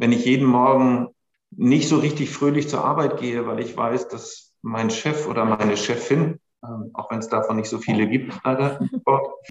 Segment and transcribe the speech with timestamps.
[0.00, 1.08] wenn ich jeden Morgen
[1.50, 5.76] nicht so richtig fröhlich zur Arbeit gehe, weil ich weiß, dass mein Chef oder meine
[5.76, 8.32] Chefin, ähm, auch wenn es davon nicht so viele gibt,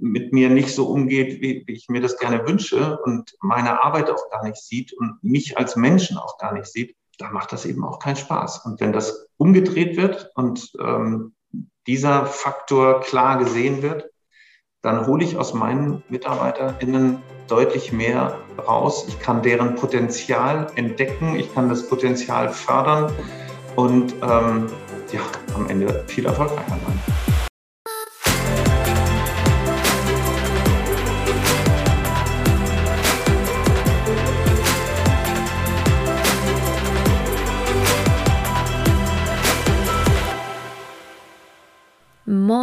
[0.02, 4.10] mit mir nicht so umgeht, wie, wie, ich mir das gerne wünsche und meine Arbeit
[4.10, 7.68] auch gar nicht sieht und mich als Menschen auch gar nicht sieht, da macht das
[7.68, 8.66] eben auch keinen Spaß.
[8.66, 11.36] Und wenn das umgedreht wird und ähm,
[11.86, 14.10] dieser Faktor klar gesehen wird,
[14.82, 17.18] dann hole ich aus meinen MitarbeiterInnen
[17.48, 19.06] deutlich mehr raus.
[19.08, 23.12] Ich kann deren Potenzial entdecken, ich kann das Potenzial fördern
[23.76, 24.68] und ähm,
[25.12, 25.22] ja,
[25.56, 27.19] am Ende viel erfolgreicher sein.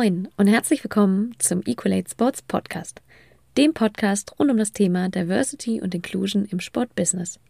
[0.06, 3.02] Moin und herzlich willkommen zum Equalate Sports Podcast,
[3.56, 7.40] dem Podcast rund um das Thema Diversity und Inclusion im Sportbusiness.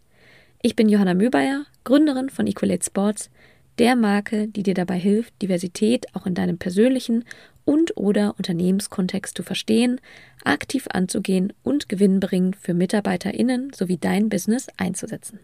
[0.63, 3.29] Ich bin Johanna Mübayer, Gründerin von Equalate Sports,
[3.77, 7.25] der Marke, die dir dabei hilft, Diversität auch in deinem persönlichen
[7.63, 10.01] und/oder Unternehmenskontext zu verstehen,
[10.43, 15.39] aktiv anzugehen und gewinnbringend für MitarbeiterInnen sowie dein Business einzusetzen.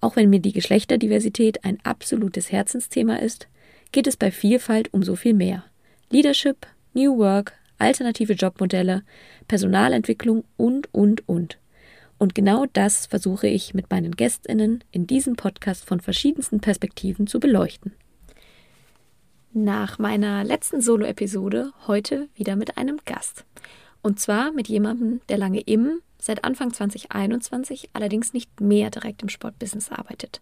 [0.00, 3.48] Auch wenn mir die Geschlechterdiversität ein absolutes Herzensthema ist,
[3.90, 5.64] geht es bei Vielfalt um so viel mehr.
[6.14, 9.02] Leadership, New Work, alternative Jobmodelle,
[9.48, 11.58] Personalentwicklung und, und, und.
[12.18, 17.40] Und genau das versuche ich mit meinen Gästinnen in diesem Podcast von verschiedensten Perspektiven zu
[17.40, 17.96] beleuchten.
[19.52, 23.44] Nach meiner letzten Solo-Episode heute wieder mit einem Gast.
[24.00, 29.28] Und zwar mit jemandem, der lange im, seit Anfang 2021 allerdings nicht mehr direkt im
[29.28, 30.40] Sportbusiness arbeitet.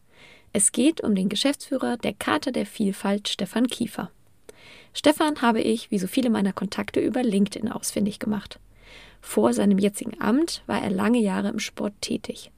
[0.52, 4.10] Es geht um den Geschäftsführer der Charta der Vielfalt, Stefan Kiefer.
[4.94, 8.58] Stefan habe ich, wie so viele meiner Kontakte, über LinkedIn ausfindig gemacht.
[9.20, 12.50] Vor seinem jetzigen Amt war er lange Jahre im Sport tätig.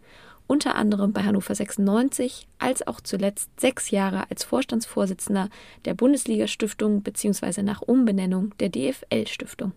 [0.47, 5.49] Unter anderem bei Hannover 96, als auch zuletzt sechs Jahre als Vorstandsvorsitzender
[5.85, 7.63] der Bundesliga-Stiftung bzw.
[7.63, 9.73] nach Umbenennung der DFL-Stiftung.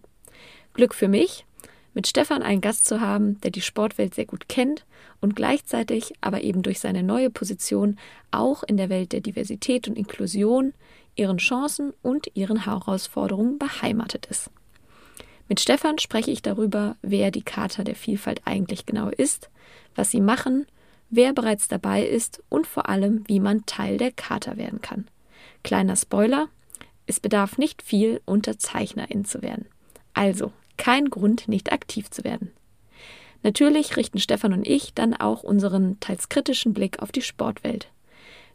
[0.73, 1.45] Glück für mich,
[1.93, 4.85] mit Stefan einen Gast zu haben, der die Sportwelt sehr gut kennt
[5.19, 7.97] und gleichzeitig aber eben durch seine neue Position
[8.29, 10.73] auch in der Welt der Diversität und Inklusion
[11.17, 14.49] ihren Chancen und ihren Herausforderungen beheimatet ist.
[15.49, 19.49] Mit Stefan spreche ich darüber, wer die Charta der Vielfalt eigentlich genau ist,
[19.95, 20.65] was sie machen,
[21.09, 25.07] wer bereits dabei ist und vor allem, wie man Teil der Charta werden kann.
[25.63, 26.49] Kleiner Spoiler,
[27.05, 29.65] es bedarf nicht viel, Unterzeichnerin zu werden.
[30.13, 32.51] Also kein Grund, nicht aktiv zu werden.
[33.43, 37.87] Natürlich richten Stefan und ich dann auch unseren teils kritischen Blick auf die Sportwelt.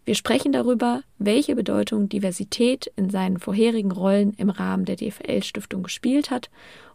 [0.04, 6.30] Wir sprechen darüber, welche Bedeutung Diversität in seinen vorherigen Rollen im Rahmen der DFL-Stiftung gespielt
[6.30, 6.50] hat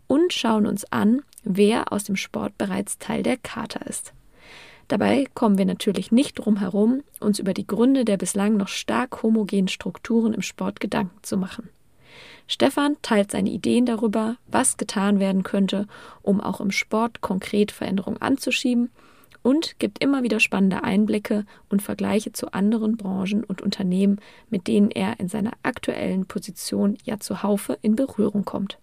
[0.07, 4.13] und schauen uns an, wer aus dem Sport bereits Teil der Charta ist.
[4.89, 9.23] Dabei kommen wir natürlich nicht drum herum, uns über die Gründe der bislang noch stark
[9.23, 11.69] homogenen Strukturen im Sport Gedanken zu machen.
[12.47, 15.87] Stefan teilt seine Ideen darüber, was getan werden könnte,
[16.21, 18.89] um auch im Sport konkret Veränderungen anzuschieben
[19.43, 24.91] und gibt immer wieder spannende Einblicke und Vergleiche zu anderen Branchen und Unternehmen, mit denen
[24.91, 28.77] er in seiner aktuellen Position ja zuhaufe in Berührung kommt.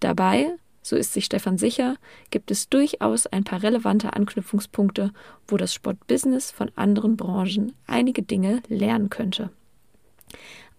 [0.00, 1.96] Dabei, so ist sich Stefan sicher,
[2.30, 5.12] gibt es durchaus ein paar relevante Anknüpfungspunkte,
[5.46, 9.50] wo das Sportbusiness von anderen Branchen einige Dinge lernen könnte.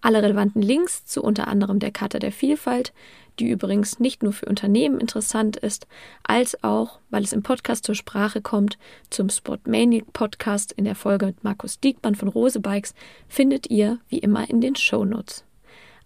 [0.00, 2.94] Alle relevanten Links zu unter anderem der Charta der Vielfalt,
[3.40, 5.86] die übrigens nicht nur für Unternehmen interessant ist,
[6.22, 8.78] als auch, weil es im Podcast zur Sprache kommt,
[9.08, 12.94] zum Sportmaniac Podcast in der Folge mit Markus Diekmann von Rose Bikes,
[13.28, 15.44] findet ihr wie immer in den Shownotes.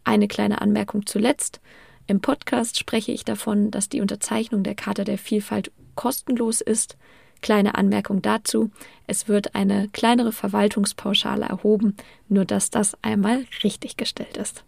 [0.04, 1.60] Eine kleine Anmerkung zuletzt.
[2.06, 6.96] Im Podcast spreche ich davon, dass die Unterzeichnung der Charta der Vielfalt kostenlos ist.
[7.40, 8.70] Kleine Anmerkung dazu,
[9.06, 11.96] es wird eine kleinere Verwaltungspauschale erhoben,
[12.28, 14.64] nur dass das einmal richtig gestellt ist.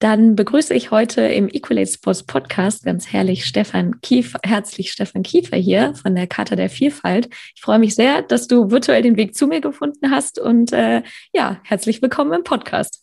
[0.00, 5.56] Dann begrüße ich heute im Equalate Sports Podcast ganz herrlich Stefan Kiefer, herzlich Stefan Kiefer
[5.56, 7.28] hier von der Charta der Vielfalt.
[7.54, 11.02] Ich freue mich sehr, dass du virtuell den Weg zu mir gefunden hast und äh,
[11.32, 13.02] ja, herzlich willkommen im Podcast.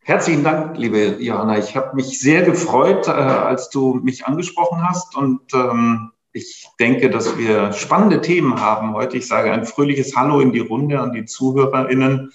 [0.00, 1.58] Herzlichen Dank, liebe Johanna.
[1.58, 7.10] Ich habe mich sehr gefreut, äh, als du mich angesprochen hast und ähm, ich denke,
[7.10, 9.16] dass wir spannende Themen haben heute.
[9.16, 12.32] Ich sage ein fröhliches Hallo in die Runde an die ZuhörerInnen.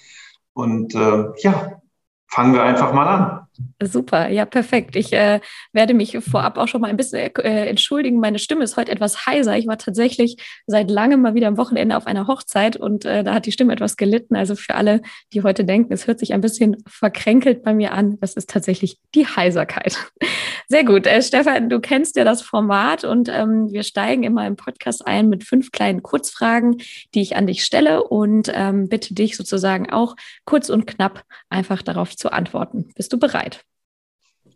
[0.52, 1.80] Und äh, ja,
[2.28, 3.43] fangen wir einfach mal an.
[3.80, 4.96] Super, ja, perfekt.
[4.96, 5.40] Ich äh,
[5.72, 8.18] werde mich vorab auch schon mal ein bisschen äh, entschuldigen.
[8.18, 9.56] Meine Stimme ist heute etwas heiser.
[9.56, 10.36] Ich war tatsächlich
[10.66, 13.72] seit langem mal wieder am Wochenende auf einer Hochzeit und äh, da hat die Stimme
[13.72, 14.34] etwas gelitten.
[14.34, 15.02] Also für alle,
[15.32, 18.98] die heute denken, es hört sich ein bisschen verkränkelt bei mir an, das ist tatsächlich
[19.14, 19.98] die Heiserkeit.
[20.68, 21.06] Sehr gut.
[21.06, 25.28] Äh, Stefan, du kennst ja das Format und ähm, wir steigen immer im Podcast ein
[25.28, 26.78] mit fünf kleinen Kurzfragen,
[27.14, 31.82] die ich an dich stelle und ähm, bitte dich sozusagen auch kurz und knapp einfach
[31.82, 32.90] darauf zu antworten.
[32.96, 33.43] Bist du bereit?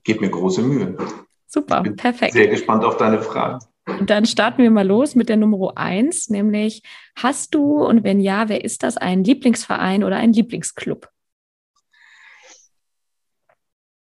[0.08, 0.96] Geht mir große Mühe.
[1.48, 2.32] Super, perfekt.
[2.32, 3.58] Sehr gespannt auf deine Fragen.
[4.06, 6.82] Dann starten wir mal los mit der Nummer eins, nämlich
[7.14, 11.10] hast du und wenn ja, wer ist das, ein Lieblingsverein oder ein Lieblingsclub?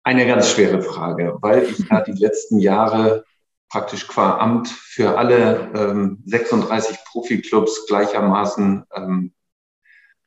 [0.01, 3.25] Eine ganz schwere Frage, weil ich ja die letzten Jahre
[3.67, 9.33] praktisch qua Amt für alle ähm, 36 Profiklubs gleichermaßen ähm,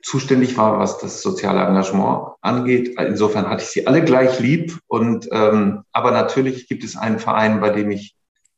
[0.02, 2.98] zuständig war, was das soziale Engagement angeht.
[2.98, 4.78] Insofern hatte ich sie alle gleich lieb.
[4.86, 8.16] Und ähm, aber natürlich gibt es einen Verein, bei dem ich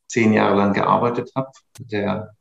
[0.09, 2.35] zehn Jahre lang gearbeitet habe, der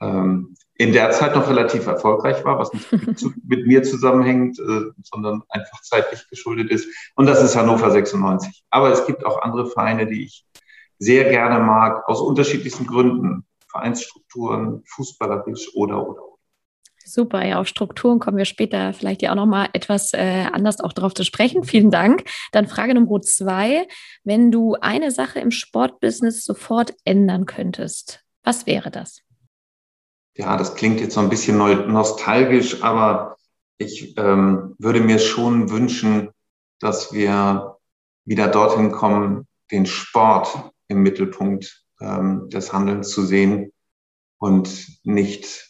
[0.00, 4.90] ähm, in der Zeit noch relativ erfolgreich war, was nicht mit, mit mir zusammenhängt, äh,
[5.02, 6.88] sondern einfach zeitlich geschuldet ist.
[7.16, 8.64] Und das ist Hannover 96.
[8.70, 10.46] Aber es gibt auch andere Vereine, die ich
[10.98, 13.44] sehr gerne mag, aus unterschiedlichsten Gründen.
[13.70, 16.39] Vereinsstrukturen, fußballerisch oder, oder, oder.
[17.12, 20.92] Super, ja, auf Strukturen kommen wir später vielleicht ja auch nochmal etwas äh, anders auch
[20.92, 21.64] darauf zu sprechen.
[21.64, 22.24] Vielen Dank.
[22.52, 23.88] Dann Frage Nummer zwei.
[24.24, 29.22] Wenn du eine Sache im Sportbusiness sofort ändern könntest, was wäre das?
[30.40, 33.36] ja, das klingt jetzt so ein bisschen nostalgisch, aber
[33.76, 36.30] ich ähm, würde mir schon wünschen,
[36.78, 37.76] dass wir
[38.24, 43.72] wieder dorthin kommen, den Sport im Mittelpunkt ähm, des Handelns zu sehen
[44.38, 45.69] und nicht,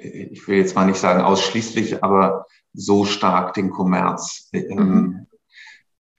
[0.00, 4.48] ich will jetzt mal nicht sagen ausschließlich, aber so stark den Kommerz.
[4.52, 5.26] Ähm, mhm.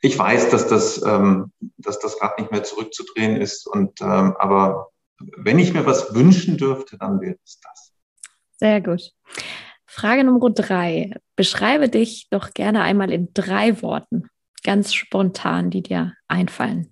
[0.01, 4.89] Ich weiß, dass das, ähm, dass das Rad nicht mehr zurückzudrehen ist und ähm, aber
[5.38, 7.94] wenn ich mir was wünschen dürfte, dann wäre es das.
[8.57, 9.12] Sehr gut.
[9.86, 11.13] Frage Nummer drei.
[11.36, 14.30] Beschreibe dich doch gerne einmal in drei Worten,
[14.63, 16.92] ganz spontan, die dir einfallen.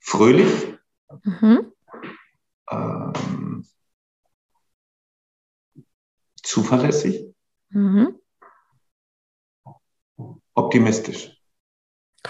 [0.00, 0.78] Fröhlich.
[1.22, 1.73] Mhm.
[2.70, 3.66] Ähm,
[6.42, 7.34] zuverlässig.
[7.70, 8.18] Mhm.
[10.54, 11.36] Optimistisch.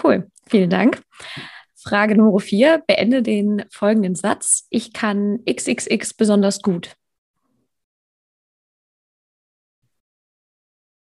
[0.01, 1.01] Cool, vielen Dank.
[1.75, 4.65] Frage Nummer vier, beende den folgenden Satz.
[4.69, 6.97] Ich kann XXX besonders gut.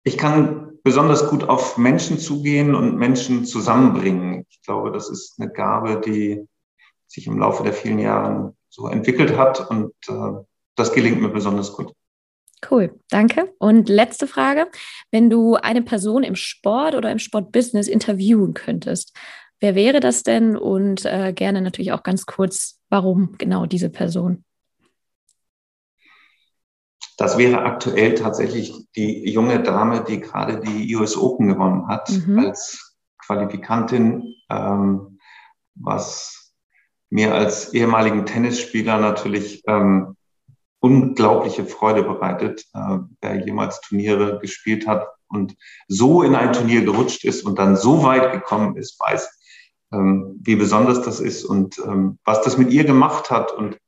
[0.02, 4.46] Ich kann besonders gut auf Menschen zugehen und Menschen zusammenbringen.
[4.48, 6.48] Ich glaube, das ist eine Gabe, die
[7.06, 10.42] sich im Laufe der vielen Jahre so entwickelt hat und äh,
[10.76, 11.92] das gelingt mir besonders gut.
[12.70, 13.54] Cool, danke.
[13.58, 14.68] Und letzte Frage.
[15.10, 19.16] Wenn du eine Person im Sport oder im Sportbusiness interviewen könntest,
[19.60, 20.56] Wer wäre das denn?
[20.56, 24.44] Und äh, gerne natürlich auch ganz kurz, warum genau diese Person?
[27.18, 32.38] Das wäre aktuell tatsächlich die junge Dame, die gerade die US Open gewonnen hat mhm.
[32.38, 35.18] als Qualifikantin, ähm,
[35.74, 36.39] was
[37.10, 40.16] mir als ehemaligen Tennisspieler natürlich ähm,
[40.80, 45.56] unglaubliche Freude bereitet, äh, wer jemals Turniere gespielt hat und
[45.88, 49.28] so in ein Turnier gerutscht ist und dann so weit gekommen ist, weiß,
[49.92, 53.78] ähm, wie besonders das ist und ähm, was das mit ihr gemacht hat und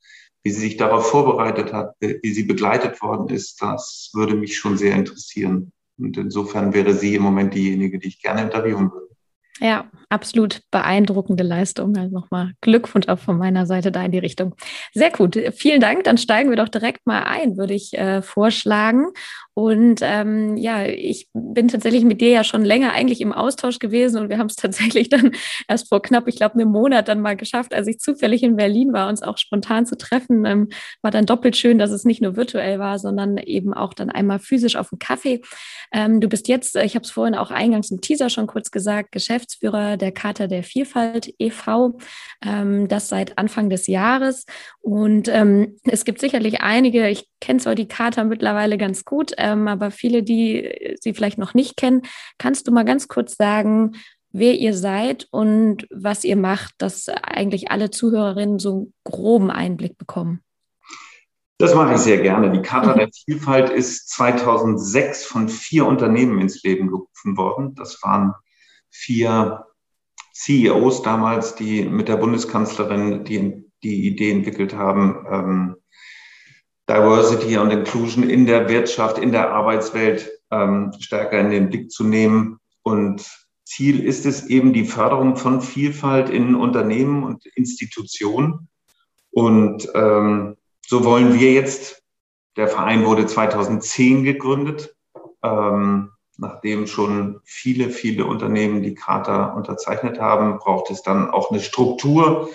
[0.42, 4.76] wie sie sich darauf vorbereitet hat, wie sie begleitet worden ist, das würde mich schon
[4.76, 5.72] sehr interessieren.
[5.98, 9.11] Und insofern wäre sie im Moment diejenige, die ich gerne interviewen würde.
[9.60, 11.96] Ja, absolut beeindruckende Leistung.
[11.96, 14.54] Also nochmal Glückwunsch auch von meiner Seite da in die Richtung.
[14.92, 15.38] Sehr gut.
[15.54, 16.04] Vielen Dank.
[16.04, 19.06] Dann steigen wir doch direkt mal ein, würde ich äh, vorschlagen.
[19.54, 24.20] Und ähm, ja, ich bin tatsächlich mit dir ja schon länger eigentlich im Austausch gewesen
[24.22, 25.32] und wir haben es tatsächlich dann
[25.68, 28.92] erst vor knapp, ich glaube, einem Monat dann mal geschafft, als ich zufällig in Berlin
[28.94, 30.46] war, uns auch spontan zu treffen.
[30.46, 30.68] Ähm,
[31.02, 34.38] war dann doppelt schön, dass es nicht nur virtuell war, sondern eben auch dann einmal
[34.38, 35.42] physisch auf dem Kaffee.
[35.92, 39.12] Ähm, du bist jetzt, ich habe es vorhin auch eingangs im Teaser schon kurz gesagt,
[39.12, 41.98] Geschäftsführer der Charta der Vielfalt e.V.,
[42.42, 44.46] ähm, das seit Anfang des Jahres.
[44.80, 49.68] Und ähm, es gibt sicherlich einige, ich kenne zwar die Charta mittlerweile ganz gut, ähm,
[49.68, 52.02] aber viele, die sie vielleicht noch nicht kennen,
[52.38, 53.92] kannst du mal ganz kurz sagen,
[54.32, 59.98] wer ihr seid und was ihr macht, dass eigentlich alle Zuhörerinnen so einen groben Einblick
[59.98, 60.40] bekommen?
[61.58, 62.50] Das mache ich sehr gerne.
[62.50, 67.74] Die Charta der Vielfalt ist 2006 von vier Unternehmen ins Leben gerufen worden.
[67.76, 68.32] Das waren
[68.90, 69.64] vier
[70.32, 75.76] CEOs damals, die mit der Bundeskanzlerin die, die Idee entwickelt haben, ähm,
[76.92, 82.04] Diversity und Inclusion in der Wirtschaft, in der Arbeitswelt ähm, stärker in den Blick zu
[82.04, 82.58] nehmen.
[82.82, 83.26] Und
[83.64, 88.68] Ziel ist es eben die Förderung von Vielfalt in Unternehmen und Institutionen.
[89.30, 90.56] Und ähm,
[90.86, 92.02] so wollen wir jetzt,
[92.58, 94.94] der Verein wurde 2010 gegründet,
[95.42, 101.60] ähm, nachdem schon viele, viele Unternehmen die Charta unterzeichnet haben, braucht es dann auch eine
[101.60, 102.50] Struktur,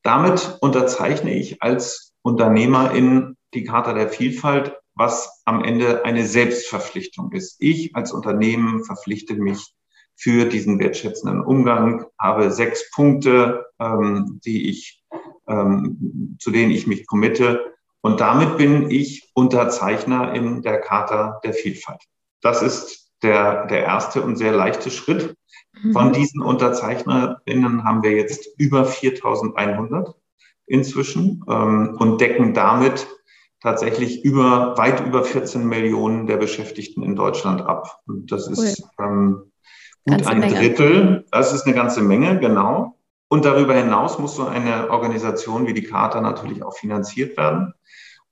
[0.02, 7.32] Damit unterzeichne ich als Unternehmer in die Charta der Vielfalt, was am Ende eine Selbstverpflichtung
[7.32, 7.56] ist.
[7.60, 9.74] Ich als Unternehmen verpflichte mich
[10.16, 15.02] für diesen wertschätzenden Umgang, habe sechs Punkte, ähm, die ich,
[15.48, 17.72] ähm, zu denen ich mich committe.
[18.00, 22.02] Und damit bin ich Unterzeichner in der Charta der Vielfalt.
[22.40, 25.36] Das ist der, der erste und sehr leichte Schritt.
[25.80, 25.92] Mhm.
[25.92, 30.14] Von diesen UnterzeichnerInnen haben wir jetzt über 4100
[30.66, 33.06] inzwischen ähm, und decken damit
[33.60, 38.00] tatsächlich über, weit über 14 Millionen der Beschäftigten in Deutschland ab.
[38.06, 39.06] Und das ist cool.
[39.06, 39.52] ähm,
[40.04, 40.54] gut ganze ein Menge.
[40.54, 41.26] Drittel.
[41.30, 42.96] Das ist eine ganze Menge, genau.
[43.32, 47.72] Und darüber hinaus muss so eine Organisation wie die Charta natürlich auch finanziert werden.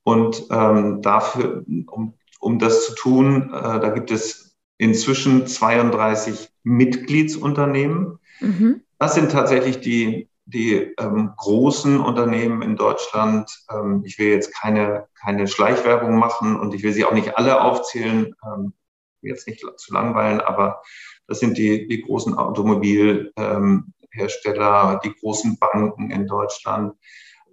[0.02, 8.19] Und ähm, dafür, um, um das zu tun, äh, da gibt es inzwischen 32 Mitgliedsunternehmen.
[8.40, 8.83] Mhm.
[8.99, 13.50] Das sind tatsächlich die, die ähm, großen Unternehmen in Deutschland.
[13.71, 17.62] Ähm, ich will jetzt keine, keine Schleichwerbung machen und ich will sie auch nicht alle
[17.62, 18.75] aufzählen, ähm,
[19.23, 20.83] jetzt nicht zu langweilen, aber
[21.26, 26.95] das sind die, die großen Automobilhersteller, ähm, die großen Banken in Deutschland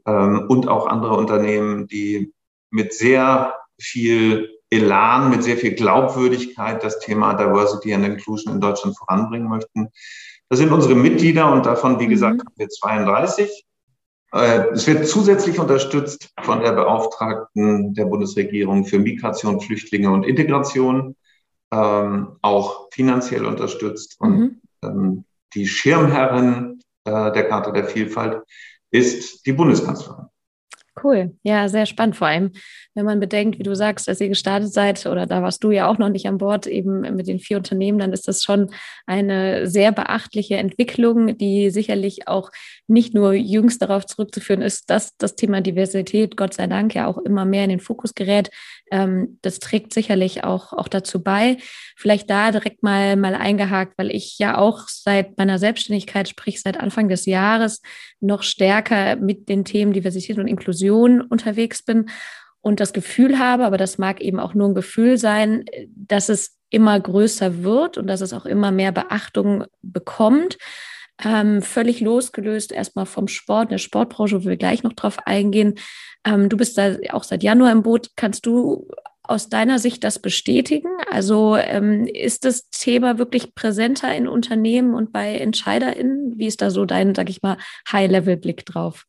[0.05, 2.33] ähm, und auch andere Unternehmen, die
[2.71, 8.97] mit sehr viel Elan, mit sehr viel Glaubwürdigkeit das Thema Diversity and Inclusion in Deutschland
[8.97, 9.89] voranbringen möchten.
[10.49, 12.41] Das sind unsere Mitglieder und davon, wie gesagt, mhm.
[12.41, 13.65] haben wir 32.
[14.33, 21.15] Äh, es wird zusätzlich unterstützt von der Beauftragten der Bundesregierung für Migration, Flüchtlinge und Integration,
[21.71, 24.19] ähm, auch finanziell unterstützt.
[24.19, 24.61] Und mhm.
[24.83, 28.43] ähm, die Schirmherrin äh, der Karte der Vielfalt
[28.91, 30.26] ist die Bundeskanzlerin.
[31.03, 32.15] Cool, ja, sehr spannend.
[32.15, 32.51] Vor allem,
[32.95, 35.87] wenn man bedenkt, wie du sagst, dass ihr gestartet seid, oder da warst du ja
[35.87, 38.71] auch noch nicht an Bord, eben mit den vier Unternehmen, dann ist das schon
[39.05, 42.49] eine sehr beachtliche Entwicklung, die sicherlich auch
[42.87, 47.19] nicht nur jüngst darauf zurückzuführen ist, dass das Thema Diversität, Gott sei Dank, ja auch
[47.19, 48.49] immer mehr in den Fokus gerät.
[48.89, 51.57] Ähm, das trägt sicherlich auch, auch dazu bei.
[51.95, 56.79] Vielleicht da direkt mal, mal eingehakt, weil ich ja auch seit meiner Selbstständigkeit, sprich seit
[56.79, 57.81] Anfang des Jahres,
[58.19, 62.09] noch stärker mit den Themen Diversität und Inklusion unterwegs bin
[62.61, 65.65] und das Gefühl habe, aber das mag eben auch nur ein Gefühl sein,
[65.95, 70.57] dass es immer größer wird und dass es auch immer mehr Beachtung bekommt.
[71.23, 75.75] Ähm, völlig losgelöst erstmal vom Sport, der Sportbranche, wo wir gleich noch drauf eingehen.
[76.25, 78.11] Ähm, du bist da auch seit Januar im Boot.
[78.15, 78.87] Kannst du
[79.23, 80.89] aus deiner Sicht das bestätigen?
[81.09, 86.37] Also ähm, ist das Thema wirklich präsenter in Unternehmen und bei EntscheiderInnen?
[86.37, 87.57] Wie ist da so dein, sag ich mal,
[87.91, 89.05] High-Level-Blick drauf?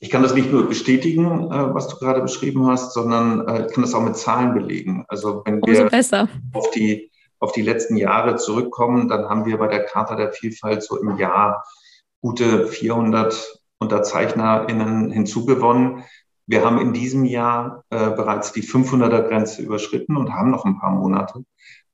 [0.00, 3.72] Ich kann das nicht nur bestätigen, äh, was du gerade beschrieben hast, sondern äh, ich
[3.72, 5.04] kann das auch mit Zahlen belegen.
[5.08, 5.90] Also wenn wir
[6.52, 10.82] auf die auf die letzten Jahre zurückkommen, dann haben wir bei der Charta der Vielfalt
[10.82, 11.64] so im Jahr
[12.20, 16.04] gute 400 UnterzeichnerInnen hinzugewonnen.
[16.46, 20.78] Wir haben in diesem Jahr äh, bereits die 500er Grenze überschritten und haben noch ein
[20.80, 21.44] paar Monate.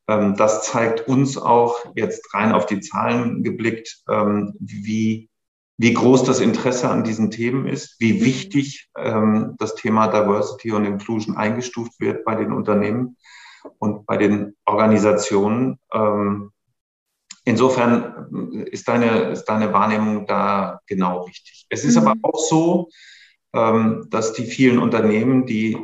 [0.09, 5.29] Ähm, das zeigt uns auch jetzt rein auf die Zahlen geblickt, ähm, wie,
[5.77, 10.85] wie groß das Interesse an diesen Themen ist, wie wichtig ähm, das Thema Diversity und
[10.85, 13.17] Inclusion eingestuft wird bei den Unternehmen
[13.79, 15.79] und bei den Organisationen.
[15.93, 16.53] Ähm,
[17.45, 21.67] insofern ist deine, ist deine Wahrnehmung da genau richtig.
[21.69, 22.09] Es ist mhm.
[22.09, 22.89] aber auch so,
[23.53, 25.77] ähm, dass die vielen Unternehmen, die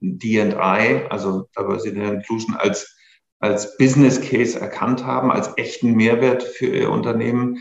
[0.00, 2.96] D&I, also Diversity and Inclusion, als,
[3.40, 7.58] als Business Case erkannt haben, als echten Mehrwert für ihr Unternehmen.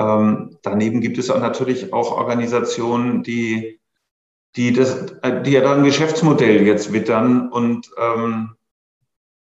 [0.00, 3.80] Ähm, daneben gibt es auch natürlich auch Organisationen, die
[4.56, 5.06] die, das,
[5.44, 7.50] die ja dann ein Geschäftsmodell jetzt wittern.
[7.50, 8.56] Und ähm,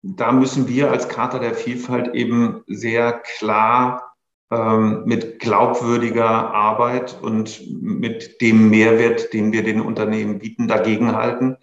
[0.02, 4.16] da müssen wir als Charta der Vielfalt eben sehr klar
[4.52, 11.58] ähm, mit glaubwürdiger Arbeit und mit dem Mehrwert, den wir den Unternehmen bieten, dagegenhalten,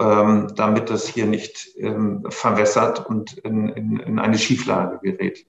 [0.00, 5.46] ähm, damit das hier nicht ähm, verwässert und in, in, in eine Schieflage gerät.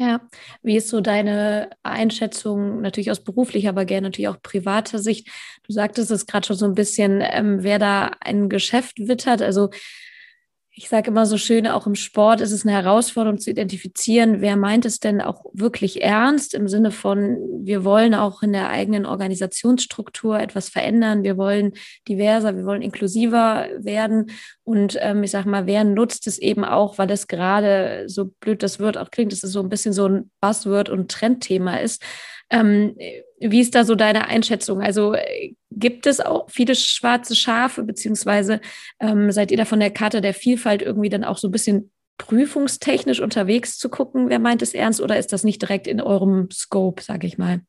[0.00, 0.22] Ja,
[0.62, 5.28] wie ist so deine Einschätzung, natürlich aus beruflicher, aber gerne natürlich auch privater Sicht?
[5.66, 9.42] Du sagtest es gerade schon so ein bisschen, ähm, wer da ein Geschäft wittert.
[9.42, 9.68] Also
[10.72, 14.56] ich sage immer so schön, auch im Sport ist es eine Herausforderung zu identifizieren, wer
[14.56, 19.04] meint es denn auch wirklich ernst im Sinne von, wir wollen auch in der eigenen
[19.04, 21.72] Organisationsstruktur etwas verändern, wir wollen
[22.08, 24.30] diverser, wir wollen inklusiver werden
[24.62, 28.62] und ähm, ich sage mal, wer nutzt es eben auch, weil es gerade so blöd
[28.62, 32.02] das Wort auch klingt, dass es so ein bisschen so ein Buzzword und Trendthema ist.
[32.48, 32.96] Ähm,
[33.40, 34.82] wie ist da so deine Einschätzung?
[34.82, 38.60] Also äh, gibt es auch viele schwarze Schafe, beziehungsweise
[39.00, 41.90] ähm, seid ihr da von der Karte der Vielfalt irgendwie dann auch so ein bisschen
[42.18, 46.50] prüfungstechnisch unterwegs zu gucken, wer meint es ernst, oder ist das nicht direkt in eurem
[46.50, 47.62] Scope, sage ich mal?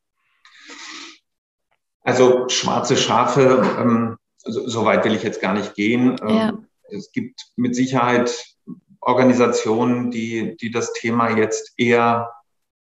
[2.02, 6.16] Also schwarze Schafe, ähm, so, so, weit will ich jetzt gar nicht gehen.
[6.22, 6.58] Ähm, ja.
[6.90, 8.44] Es gibt mit Sicherheit
[9.00, 12.30] Organisationen, die, die das Thema jetzt eher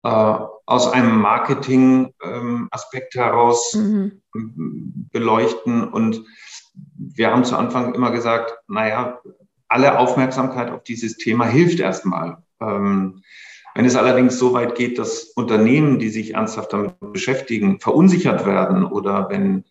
[0.03, 0.37] äh,
[0.67, 4.23] aus einem Marketing-Aspekt ähm, heraus mhm.
[5.13, 5.87] beleuchten.
[5.89, 6.25] Und
[6.97, 9.21] wir haben zu Anfang immer gesagt, naja,
[9.69, 12.39] alle Aufmerksamkeit auf dieses Thema hilft erstmal.
[12.61, 13.23] Ähm,
[13.75, 18.85] wenn es allerdings so weit geht, dass Unternehmen, die sich ernsthaft damit beschäftigen, verunsichert werden
[18.85, 19.65] oder wenn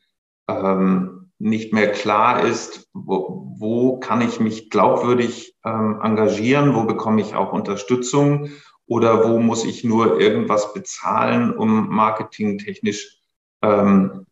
[0.49, 7.21] ähm, nicht mehr klar ist, wo, wo kann ich mich glaubwürdig ähm, engagieren, wo bekomme
[7.21, 8.49] ich auch Unterstützung
[8.87, 13.19] oder wo muss ich nur irgendwas bezahlen, um marketingtechnisch
[13.61, 14.25] ähm,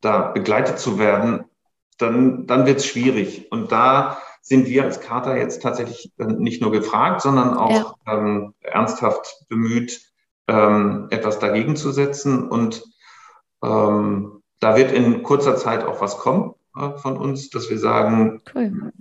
[0.00, 1.44] da begleitet zu werden,
[1.98, 3.50] dann, dann wird es schwierig.
[3.50, 8.12] Und da sind wir als Charta jetzt tatsächlich äh, nicht nur gefragt, sondern auch ja.
[8.14, 10.02] ähm, ernsthaft bemüht,
[10.48, 12.48] ähm, etwas dagegen zu setzen.
[12.48, 12.84] Und
[13.62, 18.42] ähm, da wird in kurzer Zeit auch was kommen äh, von uns, dass wir sagen,
[18.54, 18.92] cool.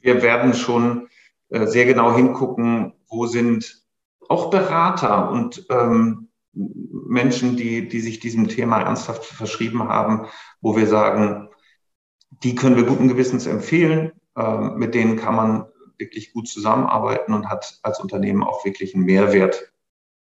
[0.00, 1.08] wir werden schon
[1.48, 3.85] äh, sehr genau hingucken, wo sind
[4.28, 10.26] auch Berater und ähm, Menschen, die, die sich diesem Thema ernsthaft verschrieben haben,
[10.60, 11.48] wo wir sagen,
[12.42, 14.12] die können wir guten Gewissens empfehlen.
[14.36, 15.66] Ähm, mit denen kann man
[15.98, 19.72] wirklich gut zusammenarbeiten und hat als Unternehmen auch wirklich einen Mehrwert.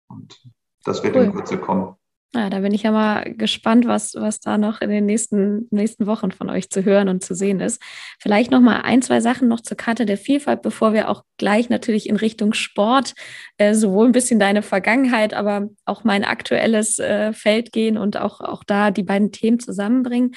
[0.07, 0.43] Und
[0.83, 1.23] das wird cool.
[1.23, 1.95] in Kürze kommen.
[2.35, 6.07] Ja, da bin ich ja mal gespannt, was, was da noch in den nächsten, nächsten
[6.07, 7.79] Wochen von euch zu hören und zu sehen ist.
[8.19, 11.69] Vielleicht noch mal ein, zwei Sachen noch zur Karte der Vielfalt, bevor wir auch gleich
[11.69, 13.13] natürlich in Richtung Sport,
[13.57, 18.41] äh, sowohl ein bisschen deine Vergangenheit, aber auch mein aktuelles äh, Feld gehen und auch,
[18.41, 20.31] auch da die beiden Themen zusammenbringen.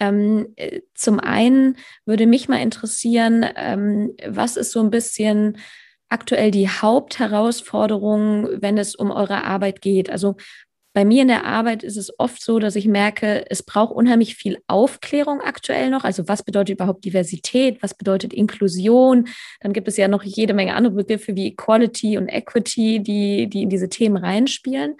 [0.00, 5.58] Ähm, äh, zum einen würde mich mal interessieren, ähm, was ist so ein bisschen
[6.08, 10.10] aktuell die Hauptherausforderung, wenn es um eure Arbeit geht?
[10.10, 10.36] Also
[10.96, 14.34] bei mir in der Arbeit ist es oft so, dass ich merke, es braucht unheimlich
[14.34, 16.04] viel Aufklärung aktuell noch.
[16.04, 17.82] Also was bedeutet überhaupt Diversität?
[17.82, 19.28] Was bedeutet Inklusion?
[19.60, 23.64] Dann gibt es ja noch jede Menge andere Begriffe wie Equality und Equity, die, die
[23.64, 24.96] in diese Themen reinspielen.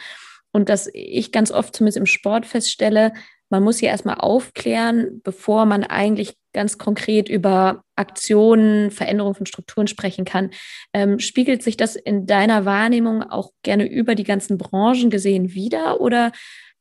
[0.53, 3.15] Und dass ich ganz oft zumindest im Sport feststelle,
[3.49, 9.89] man muss hier erstmal aufklären, bevor man eigentlich ganz konkret über Aktionen, Veränderungen von Strukturen
[9.89, 10.51] sprechen kann.
[10.93, 16.01] Ähm, spiegelt sich das in deiner Wahrnehmung auch gerne über die ganzen Branchen gesehen wieder?
[16.01, 16.33] Oder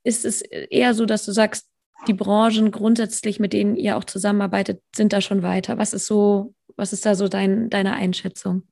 [0.03, 1.67] ist es eher so, dass du sagst,
[2.07, 5.77] die Branchen grundsätzlich, mit denen ihr auch zusammenarbeitet, sind da schon weiter?
[5.77, 8.63] Was ist so, was ist da so dein, deine Einschätzung?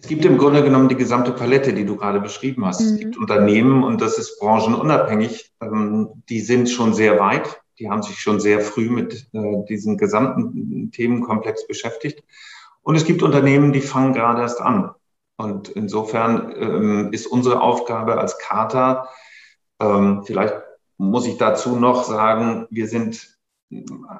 [0.00, 2.80] Es gibt im Grunde genommen die gesamte Palette, die du gerade beschrieben hast.
[2.80, 2.86] Mhm.
[2.86, 7.60] Es gibt Unternehmen, und das ist branchenunabhängig, ähm, die sind schon sehr weit.
[7.78, 12.24] Die haben sich schon sehr früh mit äh, diesem gesamten Themenkomplex beschäftigt.
[12.82, 14.90] Und es gibt Unternehmen, die fangen gerade erst an.
[15.36, 19.08] Und insofern ähm, ist unsere Aufgabe als Charta,
[19.80, 20.54] ähm, vielleicht
[20.96, 23.38] muss ich dazu noch sagen, wir sind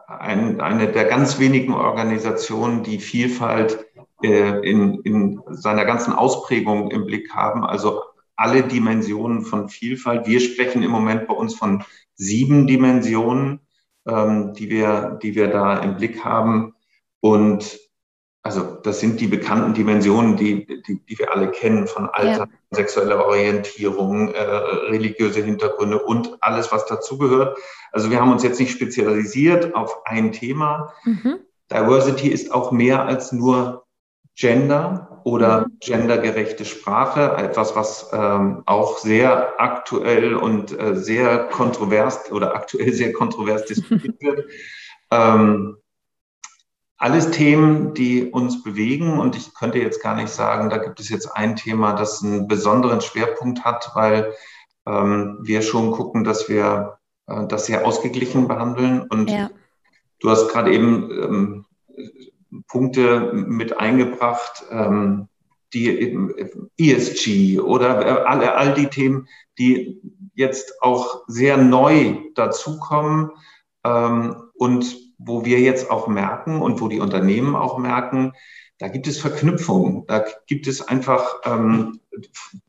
[0.07, 3.87] ein, eine der ganz wenigen Organisationen, die Vielfalt
[4.23, 8.03] äh, in, in seiner ganzen Ausprägung im Blick haben, also
[8.38, 10.27] alle Dimensionen von Vielfalt.
[10.27, 13.61] Wir sprechen im Moment bei uns von sieben Dimensionen,
[14.07, 16.74] ähm, die, wir, die wir da im Blick haben.
[17.20, 17.81] Und
[18.44, 22.48] also das sind die bekannten Dimensionen, die, die, die wir alle kennen, von Alter, ja.
[22.70, 27.59] sexueller Orientierung, äh, religiöse Hintergründe und alles, was dazugehört.
[27.90, 30.94] Also wir haben uns jetzt nicht spezialisiert auf ein Thema.
[31.05, 31.40] Mhm.
[31.72, 33.88] Diversity ist auch mehr als nur
[34.38, 35.79] Gender oder mhm.
[35.81, 43.12] gendergerechte Sprache, etwas, was ähm, auch sehr aktuell und äh, sehr kontrovers oder aktuell sehr
[43.12, 44.44] kontrovers diskutiert wird.
[45.11, 45.77] Ähm,
[46.98, 51.09] alles Themen, die uns bewegen und ich könnte jetzt gar nicht sagen, da gibt es
[51.09, 54.33] jetzt ein Thema, das einen besonderen Schwerpunkt hat, weil
[54.87, 59.51] ähm, wir schon gucken, dass wir äh, das sehr ausgeglichen behandeln und ja.
[60.20, 61.64] du hast gerade eben ähm,
[62.67, 65.29] Punkte mit eingebracht, ähm,
[65.75, 66.17] die
[66.79, 70.01] ESG oder all, all die Themen, die
[70.35, 73.33] jetzt auch sehr neu dazukommen
[73.85, 78.33] ähm, und wo wir jetzt auch merken und wo die Unternehmen auch merken,
[78.79, 80.07] da gibt es Verknüpfungen.
[80.07, 82.01] Da gibt es einfach ähm,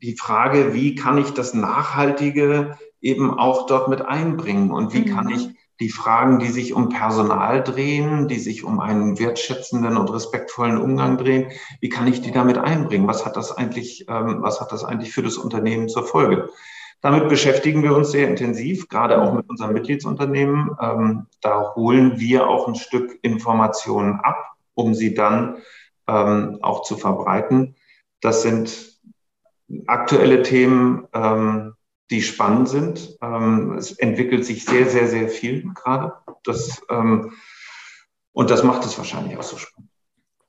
[0.02, 5.14] die Frage, wie kann ich das Nachhaltige eben auch dort mit einbringen und wie mhm.
[5.14, 5.48] kann ich
[5.80, 11.16] die Fragen, die sich um Personal drehen, die sich um einen wertschätzenden und respektvollen Umgang
[11.16, 13.08] drehen, wie kann ich die damit einbringen?
[13.08, 16.50] Was hat das eigentlich, ähm, was hat das eigentlich für das Unternehmen zur Folge?
[17.00, 20.76] Damit beschäftigen wir uns sehr intensiv, gerade auch mit unseren Mitgliedsunternehmen.
[20.80, 25.56] Ähm, da holen wir auch ein Stück Informationen ab, um sie dann
[26.06, 27.74] ähm, auch zu verbreiten.
[28.20, 29.00] Das sind
[29.86, 31.72] aktuelle Themen, ähm,
[32.10, 33.16] die spannend sind.
[33.22, 36.12] Ähm, es entwickelt sich sehr, sehr, sehr viel gerade.
[36.44, 37.32] Das, ähm,
[38.32, 39.89] und das macht es wahrscheinlich auch so spannend.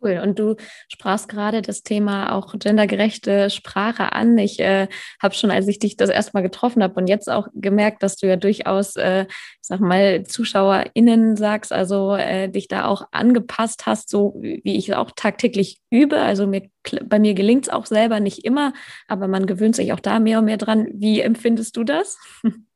[0.03, 0.19] Cool.
[0.23, 0.55] Und du
[0.87, 4.35] sprachst gerade das Thema auch gendergerechte Sprache an.
[4.37, 4.87] Ich äh,
[5.21, 8.15] habe schon, als ich dich das erste Mal getroffen habe und jetzt auch gemerkt, dass
[8.15, 9.27] du ja durchaus, äh, ich
[9.61, 15.11] sag mal, ZuschauerInnen sagst, also äh, dich da auch angepasst hast, so wie ich auch
[15.15, 16.19] tagtäglich übe.
[16.19, 16.63] Also mir,
[17.03, 18.73] bei mir gelingt es auch selber nicht immer,
[19.07, 20.87] aber man gewöhnt sich auch da mehr und mehr dran.
[20.93, 22.17] Wie empfindest du das?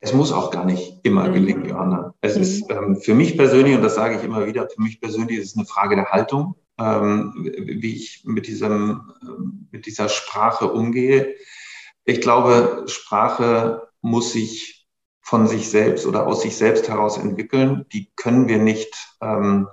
[0.00, 1.32] Es muss auch gar nicht immer mhm.
[1.34, 2.14] gelingen, Johanna.
[2.20, 2.42] Es mhm.
[2.42, 5.50] ist ähm, für mich persönlich, und das sage ich immer wieder, für mich persönlich ist
[5.50, 11.34] es eine Frage der Haltung, ähm, wie ich mit, diesem, ähm, mit dieser Sprache umgehe.
[12.04, 14.86] Ich glaube, Sprache muss sich
[15.20, 17.84] von sich selbst oder aus sich selbst heraus entwickeln.
[17.92, 19.68] Die können wir nicht, ähm,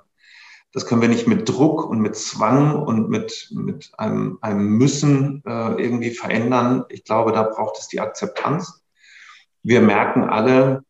[0.74, 5.44] das können wir nicht mit Druck und mit Zwang und mit, mit einem, einem Müssen
[5.46, 6.84] äh, irgendwie verändern.
[6.90, 8.85] Ich glaube, da braucht es die Akzeptanz.
[9.66, 10.84] Wir merken alle,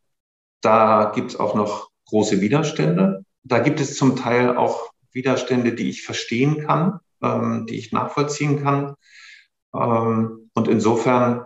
[0.59, 3.23] da gibt es auch noch große Widerstände.
[3.43, 8.61] Da gibt es zum Teil auch Widerstände, die ich verstehen kann, ähm, die ich nachvollziehen
[8.61, 8.95] kann.
[9.73, 11.45] Ähm, und insofern,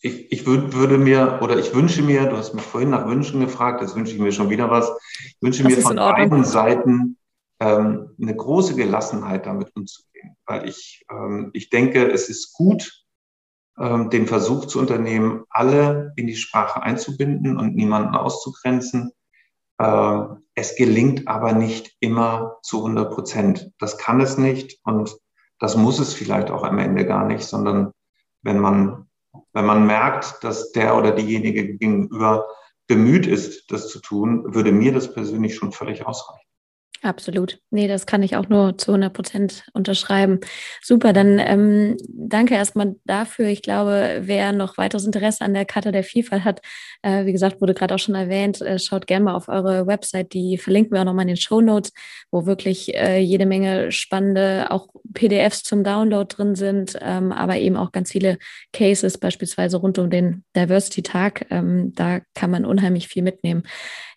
[0.00, 3.40] ich, ich würd, würde mir oder ich wünsche mir, du hast mich vorhin nach Wünschen
[3.40, 4.90] gefragt, jetzt wünsche ich mir schon wieder was.
[5.26, 7.18] Ich wünsche das mir von beiden Seiten
[7.60, 13.03] ähm, eine große Gelassenheit damit umzugehen, weil ich, ähm, ich denke, es ist gut,
[13.76, 19.10] den Versuch zu unternehmen, alle in die Sprache einzubinden und niemanden auszugrenzen.
[19.80, 23.72] Ähm, es gelingt aber nicht immer zu 100 Prozent.
[23.78, 25.16] Das kann es nicht und
[25.58, 27.90] das muss es vielleicht auch am Ende gar nicht, sondern
[28.42, 29.08] wenn man,
[29.52, 32.46] wenn man merkt, dass der oder diejenige gegenüber
[32.86, 36.46] bemüht ist, das zu tun, würde mir das persönlich schon völlig ausreichen.
[37.04, 37.58] Absolut.
[37.70, 40.40] Nee, das kann ich auch nur zu 100 Prozent unterschreiben.
[40.80, 43.48] Super, dann ähm, danke erstmal dafür.
[43.48, 46.62] Ich glaube, wer noch weiteres Interesse an der Karte der Vielfalt hat,
[47.02, 50.32] äh, wie gesagt, wurde gerade auch schon erwähnt, äh, schaut gerne mal auf eure Website.
[50.32, 51.92] Die verlinken wir auch nochmal in den Show Notes,
[52.30, 57.76] wo wirklich äh, jede Menge spannende auch PDFs zum Download drin sind, ähm, aber eben
[57.76, 58.38] auch ganz viele
[58.72, 61.48] Cases, beispielsweise rund um den Diversity-Tag.
[61.50, 63.64] Ähm, da kann man unheimlich viel mitnehmen.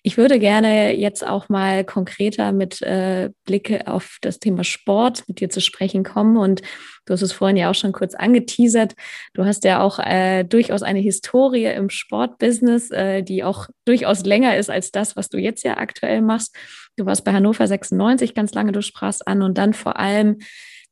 [0.08, 5.42] Ich würde gerne jetzt auch mal konkreter mit äh, Blicke auf das Thema Sport mit
[5.42, 6.38] dir zu sprechen kommen.
[6.38, 6.62] Und
[7.06, 8.94] du hast es vorhin ja auch schon kurz angeteasert.
[9.34, 14.56] Du hast ja auch äh, durchaus eine Historie im Sportbusiness, äh, die auch durchaus länger
[14.56, 16.56] ist als das, was du jetzt ja aktuell machst.
[16.96, 20.38] Du warst bei Hannover 96 ganz lange, du sprachst an und dann vor allem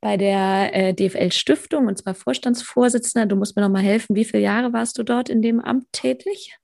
[0.02, 3.28] bei der äh, DFL Stiftung und zwar Vorstandsvorsitzender.
[3.28, 4.14] Du musst mir noch mal helfen.
[4.14, 6.58] Wie viele Jahre warst du dort in dem Amt tätig?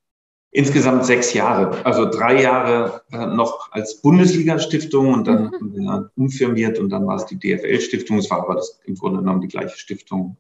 [0.54, 5.74] Insgesamt sechs Jahre, also drei Jahre äh, noch als Bundesliga-Stiftung und dann mhm.
[5.74, 8.18] wir umfirmiert und dann war es die DFL-Stiftung.
[8.18, 10.36] Es war aber das, im Grunde genommen die gleiche Stiftung.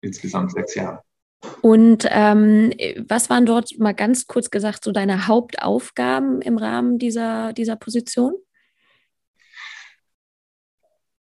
[0.00, 1.04] Insgesamt sechs Jahre.
[1.60, 2.72] Und ähm,
[3.08, 8.34] was waren dort mal ganz kurz gesagt so deine Hauptaufgaben im Rahmen dieser, dieser Position?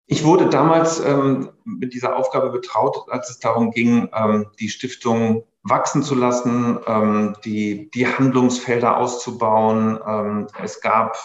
[0.06, 5.44] Ich wurde damals ähm, mit dieser Aufgabe betraut, als es darum ging, ähm, die Stiftung
[5.62, 9.98] wachsen zu lassen, ähm, die, die Handlungsfelder auszubauen.
[10.06, 11.18] Ähm, es gab,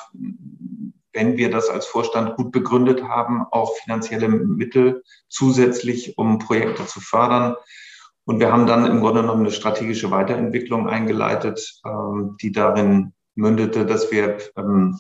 [1.14, 7.00] wenn wir das als Vorstand gut begründet haben, auch finanzielle Mittel zusätzlich, um Projekte zu
[7.00, 7.56] fördern.
[8.26, 13.86] Und wir haben dann im Grunde genommen eine strategische Weiterentwicklung eingeleitet, ähm, die darin mündete,
[13.86, 15.00] dass wir ähm,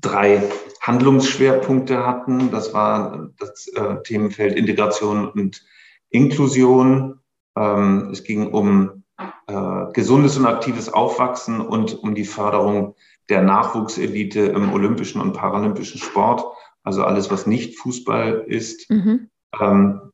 [0.00, 0.42] drei
[0.80, 2.50] Handlungsschwerpunkte hatten.
[2.50, 5.64] Das war das äh, Themenfeld Integration und
[6.10, 7.20] Inklusion.
[7.58, 9.02] Ähm, es ging um
[9.48, 12.94] äh, gesundes und aktives Aufwachsen und um die Förderung
[13.28, 16.44] der Nachwuchselite im olympischen und paralympischen Sport.
[16.84, 18.88] Also alles, was nicht Fußball ist.
[18.90, 19.28] Mhm.
[19.60, 20.12] Ähm,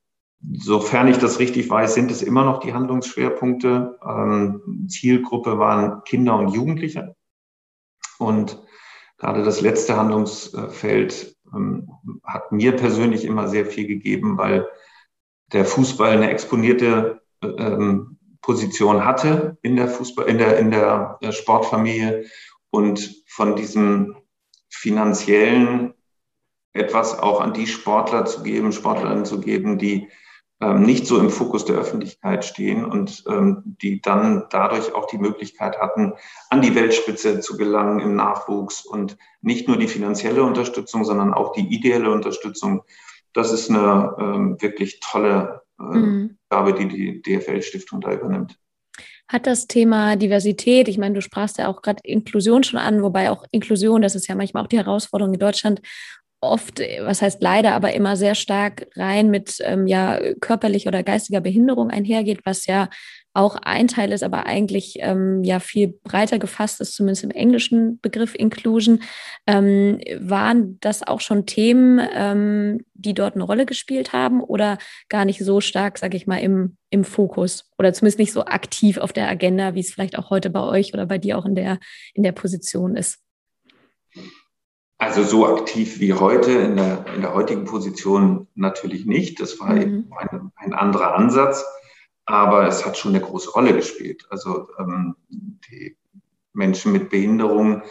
[0.52, 3.98] sofern ich das richtig weiß, sind es immer noch die Handlungsschwerpunkte.
[4.04, 7.14] Ähm, Zielgruppe waren Kinder und Jugendliche.
[8.18, 8.62] Und
[9.18, 11.90] gerade das letzte Handlungsfeld ähm,
[12.24, 14.66] hat mir persönlich immer sehr viel gegeben, weil
[15.52, 17.20] der Fußball eine exponierte
[17.58, 22.26] ähm, Position hatte in der Fußball, in der, in der Sportfamilie
[22.70, 24.16] und von diesem
[24.68, 25.94] finanziellen
[26.74, 30.08] etwas auch an die Sportler zu geben, Sportlerinnen zu geben, die
[30.60, 35.18] ähm, nicht so im Fokus der Öffentlichkeit stehen und ähm, die dann dadurch auch die
[35.18, 36.12] Möglichkeit hatten,
[36.50, 41.52] an die Weltspitze zu gelangen im Nachwuchs und nicht nur die finanzielle Unterstützung, sondern auch
[41.52, 42.82] die ideelle Unterstützung.
[43.32, 46.38] Das ist eine ähm, wirklich tolle äh, mhm.
[46.54, 48.56] Gabe, die die DFL-Stiftung da übernimmt.
[49.26, 53.30] Hat das Thema Diversität, ich meine, du sprachst ja auch gerade Inklusion schon an, wobei
[53.30, 55.80] auch Inklusion, das ist ja manchmal auch die Herausforderung in Deutschland,
[56.40, 61.40] oft, was heißt leider, aber immer sehr stark rein mit ähm, ja körperlicher oder geistiger
[61.40, 62.90] Behinderung einhergeht, was ja
[63.34, 68.00] auch ein Teil ist, aber eigentlich ähm, ja viel breiter gefasst ist, zumindest im englischen
[68.00, 69.02] Begriff Inclusion.
[69.46, 75.24] Ähm, waren das auch schon Themen, ähm, die dort eine Rolle gespielt haben oder gar
[75.24, 79.12] nicht so stark, sage ich mal, im, im Fokus oder zumindest nicht so aktiv auf
[79.12, 81.80] der Agenda, wie es vielleicht auch heute bei euch oder bei dir auch in der,
[82.14, 83.18] in der Position ist?
[84.98, 89.40] Also so aktiv wie heute in der, in der heutigen Position natürlich nicht.
[89.40, 90.10] Das war mhm.
[90.16, 91.64] ein, ein, anderer Ansatz,
[92.26, 94.26] aber es hat schon eine große Rolle gespielt.
[94.30, 95.96] Also ähm, die
[96.52, 97.82] Menschen mit Behinderung,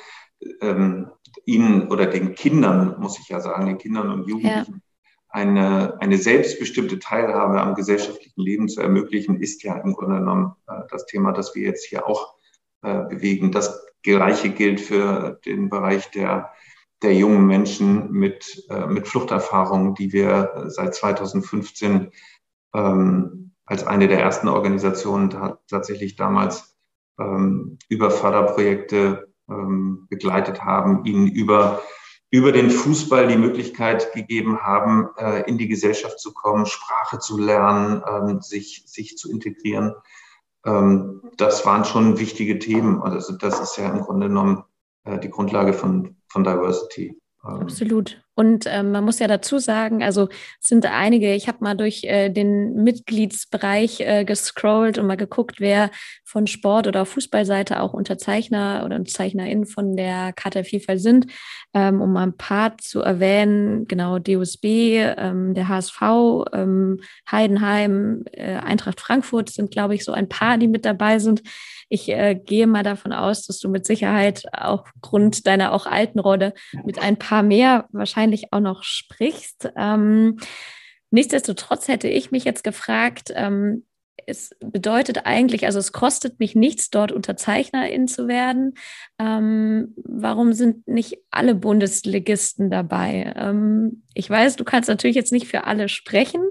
[0.62, 1.12] ähm,
[1.46, 4.82] ihnen oder den Kindern, muss ich ja sagen, den Kindern und Jugendlichen, ja.
[5.30, 10.82] eine, eine selbstbestimmte Teilhabe am gesellschaftlichen Leben zu ermöglichen, ist ja im Grunde genommen äh,
[10.90, 12.36] das Thema, das wir jetzt hier auch
[12.82, 13.52] äh, bewegen.
[13.52, 16.52] Das Gleiche gilt für den Bereich der
[17.04, 22.12] der jungen Menschen mit, äh, mit Fluchterfahrungen, die wir seit 2015
[22.74, 25.30] ähm, als eine der ersten Organisationen
[25.68, 26.78] tatsächlich damals
[27.20, 31.82] ähm, über Förderprojekte ähm, begleitet haben, ihnen über,
[32.30, 37.38] über den Fußball die Möglichkeit gegeben haben, äh, in die Gesellschaft zu kommen, Sprache zu
[37.38, 39.96] lernen, ähm, sich, sich zu integrieren.
[40.66, 43.02] Ähm, das waren schon wichtige Themen.
[43.02, 44.64] Also das ist ja im Grunde genommen
[45.04, 47.20] äh, die Grundlage von, von Diversity.
[47.46, 48.23] Ähm, Absolut.
[48.36, 52.30] Und ähm, man muss ja dazu sagen, also sind einige, ich habe mal durch äh,
[52.30, 55.92] den Mitgliedsbereich äh, gescrollt und mal geguckt, wer
[56.24, 61.28] von Sport- oder Fußballseite auch Unterzeichner oder Unterzeichnerin von der der Vielfalt sind.
[61.76, 64.66] Ähm, um mal ein paar zu erwähnen, genau, DUSB,
[65.18, 66.02] ähm, der HSV,
[66.54, 67.00] ähm,
[67.32, 71.42] Heidenheim, äh, Eintracht Frankfurt sind, glaube ich, so ein paar, die mit dabei sind.
[71.90, 76.54] Ich äh, gehe mal davon aus, dass du mit Sicherheit aufgrund deiner auch alten Rolle
[76.84, 79.72] mit ein paar mehr wahrscheinlich auch noch sprichst.
[79.76, 80.40] Ähm,
[81.12, 83.86] nichtsdestotrotz hätte ich mich jetzt gefragt, ähm,
[84.26, 88.76] es bedeutet eigentlich, also es kostet mich nichts, dort Unterzeichnerin zu werden.
[89.20, 93.34] Ähm, warum sind nicht alle Bundesligisten dabei?
[93.36, 96.42] Ähm, ich weiß, du kannst natürlich jetzt nicht für alle sprechen,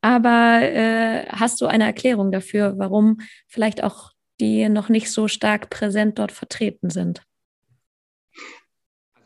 [0.00, 5.70] aber äh, hast du eine Erklärung dafür, warum vielleicht auch die noch nicht so stark
[5.70, 7.22] präsent dort vertreten sind?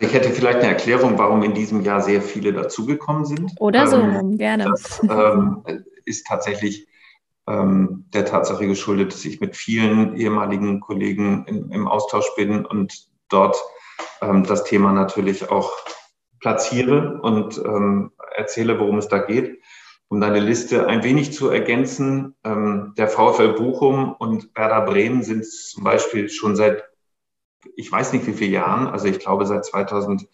[0.00, 3.52] Ich hätte vielleicht eine Erklärung, warum in diesem Jahr sehr viele dazugekommen sind.
[3.58, 4.64] Oder so, ähm, gerne.
[4.64, 5.62] Das ähm,
[6.04, 6.88] ist tatsächlich
[7.46, 13.08] ähm, der Tatsache geschuldet, dass ich mit vielen ehemaligen Kollegen in, im Austausch bin und
[13.28, 13.56] dort
[14.22, 15.72] ähm, das Thema natürlich auch
[16.40, 19.60] platziere und ähm, erzähle, worum es da geht
[20.10, 25.46] um deine Liste ein wenig zu ergänzen, ähm, der VfL Bochum und Werder Bremen sind
[25.46, 26.82] zum Beispiel schon seit,
[27.76, 30.28] ich weiß nicht wie viele Jahren, also ich glaube seit 2008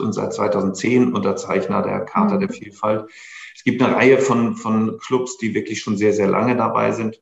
[0.00, 2.40] und seit 2010 Unterzeichner der Charta mhm.
[2.40, 3.10] der Vielfalt.
[3.54, 7.20] Es gibt eine Reihe von, von Clubs, die wirklich schon sehr, sehr lange dabei sind.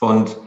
[0.00, 0.38] Und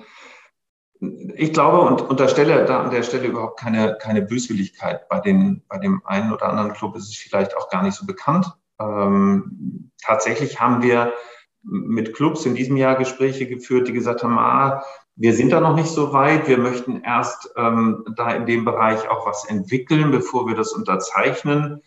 [1.36, 5.08] ich glaube und unterstelle da an der Stelle überhaupt keine, keine Böswilligkeit.
[5.10, 8.06] Bei, den, bei dem einen oder anderen Club ist es vielleicht auch gar nicht so
[8.06, 8.48] bekannt.
[8.80, 11.14] Ähm, tatsächlich haben wir
[11.62, 14.84] mit Clubs in diesem Jahr Gespräche geführt, die gesagt haben, ah,
[15.16, 19.08] wir sind da noch nicht so weit, wir möchten erst ähm, da in dem Bereich
[19.10, 21.82] auch was entwickeln, bevor wir das unterzeichnen.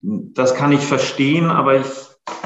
[0.00, 1.86] Das kann ich verstehen, aber ich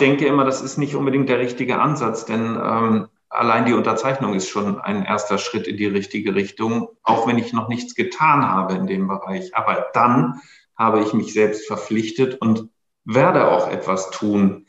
[0.01, 4.49] denke immer, das ist nicht unbedingt der richtige Ansatz, denn ähm, allein die Unterzeichnung ist
[4.49, 8.75] schon ein erster Schritt in die richtige Richtung, auch wenn ich noch nichts getan habe
[8.75, 9.57] in dem Bereich.
[9.57, 10.41] Aber dann
[10.77, 12.69] habe ich mich selbst verpflichtet und
[13.05, 14.67] werde auch etwas tun,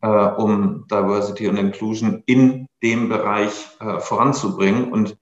[0.00, 4.92] äh, um Diversity und Inclusion in dem Bereich äh, voranzubringen.
[4.92, 5.16] Und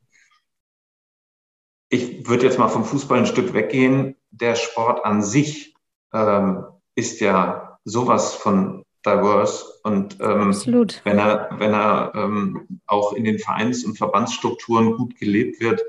[1.89, 4.17] ich würde jetzt mal vom Fußball ein Stück weggehen.
[4.31, 5.75] Der Sport an sich
[6.13, 6.65] ähm,
[6.95, 10.53] ist ja sowas von diverse und ähm,
[11.05, 15.85] wenn er, wenn er ähm, auch in den Vereins- und Verbandsstrukturen gut gelebt wird,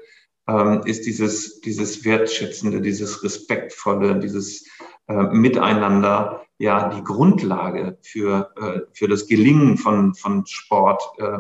[0.48, 4.68] ähm, ist dieses, dieses Wertschätzende, dieses Respektvolle, dieses
[5.08, 11.04] äh, Miteinander ja die Grundlage für, äh, für das Gelingen von, von Sport.
[11.18, 11.38] Äh,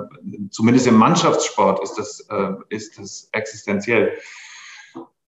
[0.52, 4.14] zumindest im Mannschaftssport ist das, äh, ist das existenziell.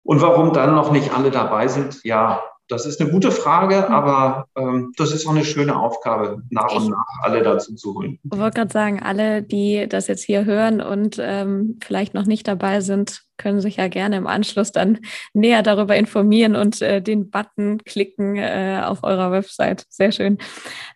[0.04, 3.94] Und warum dann noch nicht alle dabei sind, ja, das ist eine gute Frage, hm.
[3.94, 8.20] aber ähm, das ist auch eine schöne Aufgabe, nach und nach alle dazu zu holen.
[8.24, 12.48] Ich wollte gerade sagen, alle, die das jetzt hier hören und ähm, vielleicht noch nicht
[12.48, 15.00] dabei sind, können sich ja gerne im Anschluss dann
[15.34, 19.86] näher darüber informieren und äh, den Button klicken äh, auf eurer Website.
[19.90, 20.38] Sehr schön.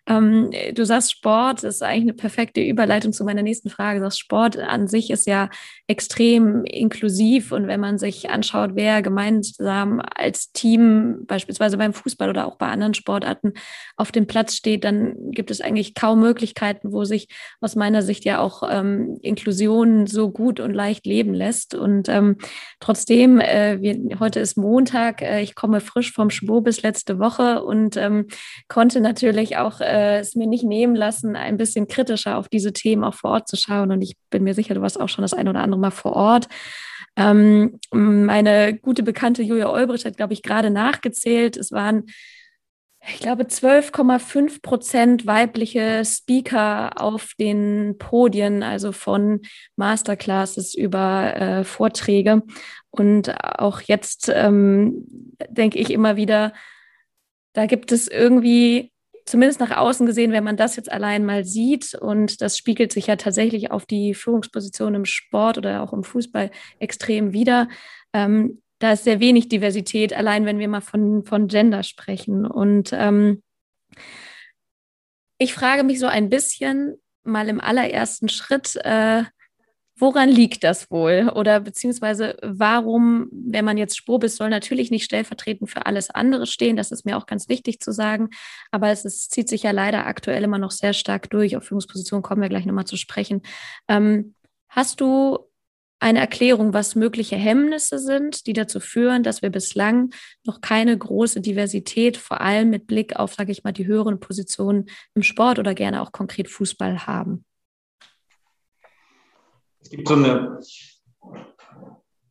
[0.06, 4.00] Ähm, du sagst, Sport ist eigentlich eine perfekte Überleitung zu meiner nächsten Frage.
[4.00, 5.50] Du sagst, Sport an sich ist ja
[5.86, 12.46] extrem inklusiv und wenn man sich anschaut, wer gemeinsam als Team beispielsweise beim Fußball oder
[12.46, 13.52] auch bei anderen Sportarten
[13.96, 17.28] auf dem Platz steht, dann gibt es eigentlich kaum Möglichkeiten, wo sich
[17.60, 21.74] aus meiner Sicht ja auch ähm, Inklusion so gut und leicht leben lässt.
[21.74, 22.37] Und ähm,
[22.80, 27.62] trotzdem, äh, wir, heute ist Montag, äh, ich komme frisch vom Schwur bis letzte Woche
[27.62, 28.26] und ähm,
[28.68, 33.04] konnte natürlich auch äh, es mir nicht nehmen lassen, ein bisschen kritischer auf diese Themen
[33.04, 33.90] auch vor Ort zu schauen.
[33.90, 36.14] Und ich bin mir sicher, du warst auch schon das ein oder andere Mal vor
[36.14, 36.48] Ort.
[37.16, 41.56] Ähm, meine gute Bekannte Julia Olbrich hat, glaube ich, gerade nachgezählt.
[41.56, 42.04] Es waren
[43.06, 49.40] ich glaube, 12,5 Prozent weibliche Speaker auf den Podien, also von
[49.76, 52.42] Masterclasses über äh, Vorträge.
[52.90, 55.06] Und auch jetzt ähm,
[55.48, 56.52] denke ich immer wieder,
[57.52, 58.92] da gibt es irgendwie,
[59.24, 63.06] zumindest nach außen gesehen, wenn man das jetzt allein mal sieht, und das spiegelt sich
[63.06, 67.68] ja tatsächlich auf die Führungsposition im Sport oder auch im Fußball extrem wieder,
[68.12, 72.46] ähm, da ist sehr wenig Diversität, allein wenn wir mal von, von Gender sprechen.
[72.46, 73.42] Und ähm,
[75.38, 79.24] ich frage mich so ein bisschen mal im allerersten Schritt, äh,
[79.96, 81.30] woran liegt das wohl?
[81.34, 86.76] Oder beziehungsweise warum, wenn man jetzt Spobis soll natürlich nicht stellvertretend für alles andere stehen,
[86.76, 88.30] das ist mir auch ganz wichtig zu sagen,
[88.70, 91.56] aber es ist, zieht sich ja leider aktuell immer noch sehr stark durch.
[91.56, 93.42] Auf Führungspositionen kommen wir gleich nochmal zu sprechen.
[93.88, 94.34] Ähm,
[94.68, 95.38] hast du
[96.00, 100.10] eine Erklärung, was mögliche Hemmnisse sind, die dazu führen, dass wir bislang
[100.44, 104.86] noch keine große Diversität, vor allem mit Blick auf, sage ich mal, die höheren Positionen
[105.14, 107.44] im Sport oder gerne auch konkret Fußball haben?
[109.80, 110.60] Es gibt so eine,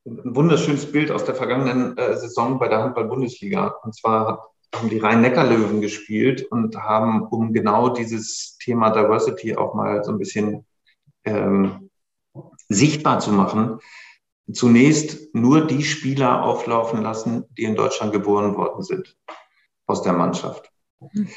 [0.06, 3.76] ein wunderschönes Bild aus der vergangenen äh, Saison bei der Handball-Bundesliga.
[3.84, 10.04] Und zwar haben die Rhein-Neckar-Löwen gespielt und haben, um genau dieses Thema Diversity auch mal
[10.04, 10.66] so ein bisschen
[11.26, 11.87] ähm,
[12.70, 13.80] sichtbar zu machen,
[14.52, 19.18] zunächst nur die Spieler auflaufen lassen, die in Deutschland geboren worden sind
[19.86, 20.72] aus der Mannschaft.
[21.00, 21.30] Mhm.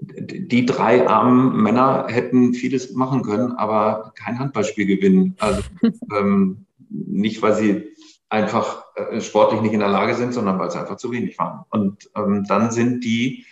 [0.00, 5.34] Die drei armen Männer hätten vieles machen können, aber kein Handballspiel gewinnen.
[5.40, 5.62] Also
[6.16, 7.88] ähm, nicht, weil sie
[8.28, 11.64] einfach äh, sportlich nicht in der Lage sind, sondern weil es einfach zu wenig waren.
[11.70, 13.44] Und ähm, dann sind die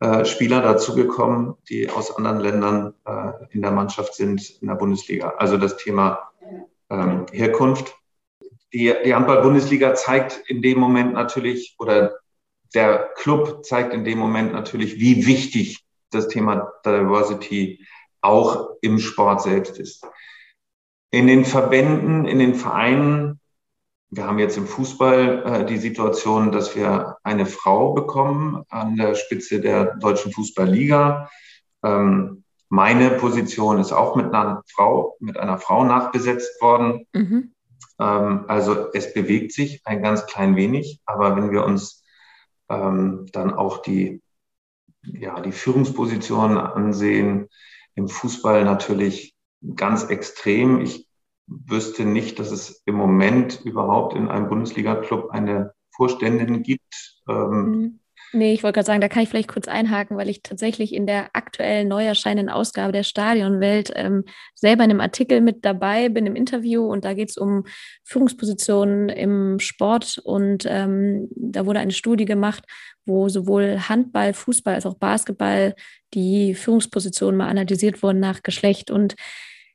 [0.00, 5.34] äh, Spieler dazugekommen, die aus anderen Ländern äh, in der Mannschaft sind, in der Bundesliga.
[5.38, 6.30] Also das Thema
[6.88, 7.96] ähm, Herkunft.
[8.72, 12.18] Die, die Handball-Bundesliga zeigt in dem Moment natürlich, oder
[12.74, 17.84] der Club zeigt in dem Moment natürlich, wie wichtig das Thema Diversity
[18.20, 20.06] auch im Sport selbst ist.
[21.10, 23.37] In den Verbänden, in den Vereinen
[24.10, 29.14] wir haben jetzt im Fußball äh, die Situation, dass wir eine Frau bekommen an der
[29.14, 31.28] Spitze der deutschen Fußballliga.
[31.82, 37.06] Ähm, meine Position ist auch mit einer Frau, mit einer Frau nachbesetzt worden.
[37.12, 37.54] Mhm.
[37.98, 42.04] Ähm, also es bewegt sich ein ganz klein wenig, aber wenn wir uns
[42.70, 44.22] ähm, dann auch die,
[45.02, 47.48] ja, die Führungspositionen ansehen,
[47.94, 49.34] im Fußball natürlich
[49.74, 50.80] ganz extrem.
[50.80, 51.07] Ich
[51.48, 57.20] wüsste nicht, dass es im Moment überhaupt in einem Bundesliga-Club eine Vorständin gibt.
[57.28, 58.00] Ähm, mhm.
[58.32, 61.06] Nee, ich wollte gerade sagen, da kann ich vielleicht kurz einhaken, weil ich tatsächlich in
[61.06, 66.26] der aktuell neu erscheinenden Ausgabe der Stadionwelt ähm, selber in einem Artikel mit dabei bin
[66.26, 67.64] im Interview und da geht es um
[68.04, 72.64] Führungspositionen im Sport und ähm, da wurde eine Studie gemacht,
[73.06, 75.74] wo sowohl Handball, Fußball als auch Basketball
[76.12, 79.14] die Führungspositionen mal analysiert wurden nach Geschlecht und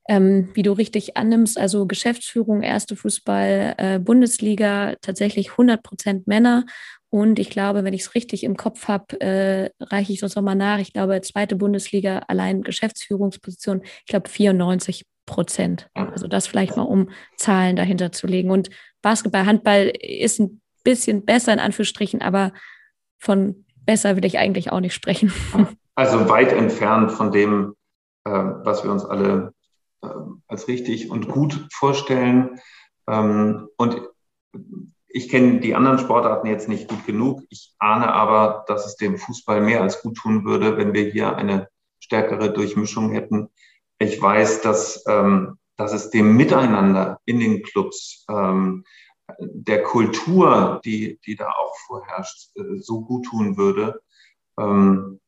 [0.07, 6.65] ähm, wie du richtig annimmst, also Geschäftsführung, erste Fußball, äh, Bundesliga, tatsächlich 100 Prozent Männer
[7.09, 10.55] Und ich glaube, wenn ich es richtig im Kopf habe, äh, reiche ich sonst nochmal
[10.55, 10.79] nach.
[10.79, 15.87] Ich glaube, zweite Bundesliga, allein Geschäftsführungsposition, ich glaube 94 Prozent.
[15.93, 18.51] Also das vielleicht mal, um Zahlen dahinter zu legen.
[18.51, 18.69] Und
[19.01, 22.51] Basketball, Handball ist ein bisschen besser in Anführungsstrichen, aber
[23.19, 25.31] von besser will ich eigentlich auch nicht sprechen.
[25.95, 27.75] Also weit entfernt von dem,
[28.25, 29.53] äh, was wir uns alle
[30.47, 32.59] als richtig und gut vorstellen.
[33.07, 34.01] Ähm, und
[35.07, 37.43] ich kenne die anderen Sportarten jetzt nicht gut genug.
[37.49, 41.35] Ich ahne aber, dass es dem Fußball mehr als gut tun würde, wenn wir hier
[41.35, 43.49] eine stärkere Durchmischung hätten.
[43.99, 48.83] Ich weiß, dass, ähm, dass es dem Miteinander in den Clubs, ähm,
[49.39, 54.01] der Kultur, die, die da auch vorherrscht, äh, so gut tun würde.
[54.59, 55.19] Ähm,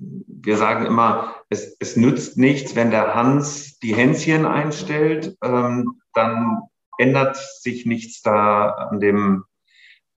[0.00, 6.58] wir sagen immer, es, es nützt nichts, wenn der Hans die Hänschen einstellt, ähm, dann
[6.98, 9.44] ändert sich nichts da an dem,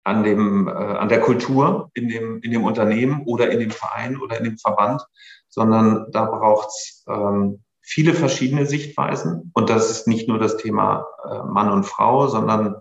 [0.03, 4.17] an dem, äh, an der Kultur in dem, in dem Unternehmen oder in dem Verein
[4.17, 5.01] oder in dem Verband,
[5.49, 9.51] sondern da braucht es ähm, viele verschiedene Sichtweisen.
[9.53, 12.77] Und das ist nicht nur das Thema äh, Mann und Frau, sondern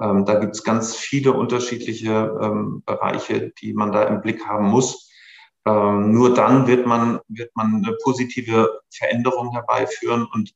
[0.00, 4.66] ähm, da gibt es ganz viele unterschiedliche ähm, Bereiche, die man da im Blick haben
[4.66, 5.07] muss.
[5.68, 10.26] Ähm, nur dann wird man, wird man eine positive Veränderung herbeiführen.
[10.32, 10.54] Und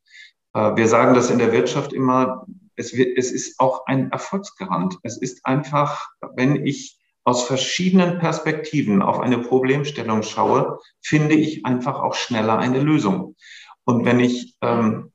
[0.54, 2.46] äh, wir sagen das in der Wirtschaft immer,
[2.76, 4.98] es, wird, es ist auch ein Erfolgsgarant.
[5.02, 12.00] Es ist einfach, wenn ich aus verschiedenen Perspektiven auf eine Problemstellung schaue, finde ich einfach
[12.00, 13.36] auch schneller eine Lösung.
[13.84, 15.12] Und wenn ich, ähm,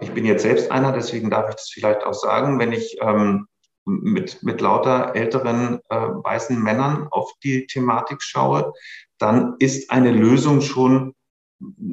[0.00, 3.48] ich bin jetzt selbst einer, deswegen darf ich das vielleicht auch sagen, wenn ich ähm,
[3.84, 8.72] mit, mit lauter älteren äh, weißen Männern auf die Thematik schaue,
[9.18, 11.14] dann ist eine Lösung schon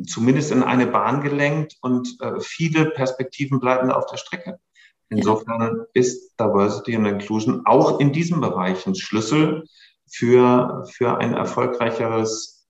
[0.08, 4.60] zumindest in eine Bahn gelenkt und äh, viele Perspektiven bleiben auf der Strecke.
[5.10, 9.66] Insofern ist Diversity and Inclusion auch in diesem Bereich ein Schlüssel
[10.10, 12.66] für, für ein erfolgreicheres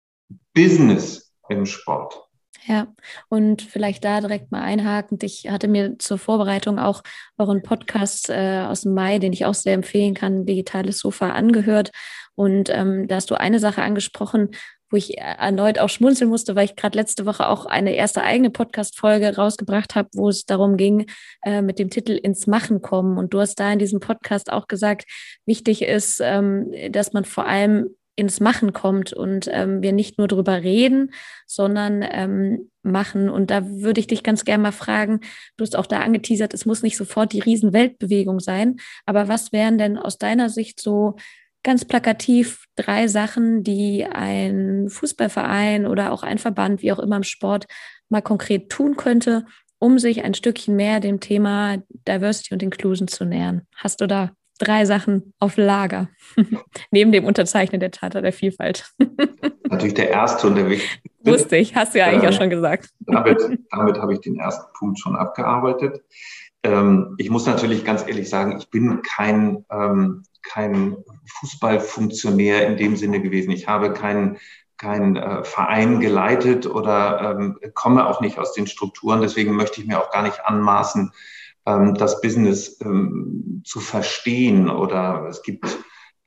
[0.54, 2.31] Business im Sport.
[2.66, 2.94] Ja,
[3.28, 5.24] und vielleicht da direkt mal einhakend.
[5.24, 7.02] Ich hatte mir zur Vorbereitung auch
[7.40, 11.90] euren Podcast äh, aus dem Mai, den ich auch sehr empfehlen kann, Digitales Sofa, angehört.
[12.36, 14.52] Und ähm, da hast du eine Sache angesprochen,
[14.92, 18.52] wo ich erneut auch schmunzeln musste, weil ich gerade letzte Woche auch eine erste eigene
[18.52, 21.08] Podcast-Folge rausgebracht habe, wo es darum ging,
[21.44, 23.18] äh, mit dem Titel ins Machen kommen.
[23.18, 25.06] Und du hast da in diesem Podcast auch gesagt,
[25.46, 30.28] wichtig ist, ähm, dass man vor allem ins Machen kommt und ähm, wir nicht nur
[30.28, 31.12] drüber reden,
[31.48, 33.30] sondern ähm, machen.
[33.30, 35.22] Und da würde ich dich ganz gerne mal fragen,
[35.58, 39.78] du hast auch da angeteasert, es muss nicht sofort die Riesenweltbewegung sein, aber was wären
[39.78, 41.16] denn aus deiner Sicht so
[41.64, 47.24] ganz plakativ drei Sachen, die ein Fußballverein oder auch ein Verband, wie auch immer im
[47.24, 47.66] Sport,
[48.10, 49.46] mal konkret tun könnte,
[49.80, 53.64] um sich ein Stückchen mehr dem Thema Diversity und Inclusion zu nähern.
[53.76, 56.10] Hast du da drei Sachen auf Lager,
[56.92, 58.94] neben dem Unterzeichnen der Charta der Vielfalt?
[59.70, 61.10] Natürlich der erste und der wichtigste.
[61.24, 62.90] Wusste ich, hast du ja eigentlich äh, auch schon gesagt.
[63.00, 63.38] Damit,
[63.72, 66.02] damit habe ich den ersten Punkt schon abgearbeitet.
[66.64, 70.98] Ähm, ich muss natürlich ganz ehrlich sagen, ich bin kein ähm, kein
[71.40, 73.52] Fußballfunktionär in dem Sinne gewesen.
[73.52, 74.38] Ich habe keinen
[74.78, 79.22] keinen äh, Verein geleitet oder ähm, komme auch nicht aus den Strukturen.
[79.22, 81.12] Deswegen möchte ich mir auch gar nicht anmaßen,
[81.66, 84.70] ähm, das Business ähm, zu verstehen.
[84.70, 85.78] Oder es gibt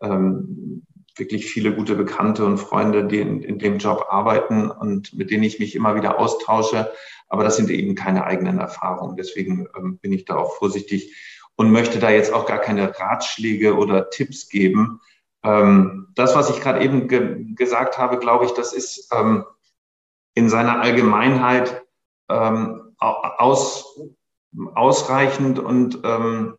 [0.01, 0.85] ähm,
[1.16, 5.45] wirklich viele gute Bekannte und Freunde, die in, in, dem Job arbeiten und mit denen
[5.45, 6.91] ich mich immer wieder austausche.
[7.28, 9.16] Aber das sind eben keine eigenen Erfahrungen.
[9.16, 11.14] Deswegen ähm, bin ich da auch vorsichtig
[11.57, 15.01] und möchte da jetzt auch gar keine Ratschläge oder Tipps geben.
[15.43, 19.45] Ähm, das, was ich gerade eben ge gesagt habe, glaube ich, das ist ähm,
[20.35, 21.82] in seiner Allgemeinheit
[22.97, 24.01] aus,
[24.75, 26.57] ausreichend und ähm,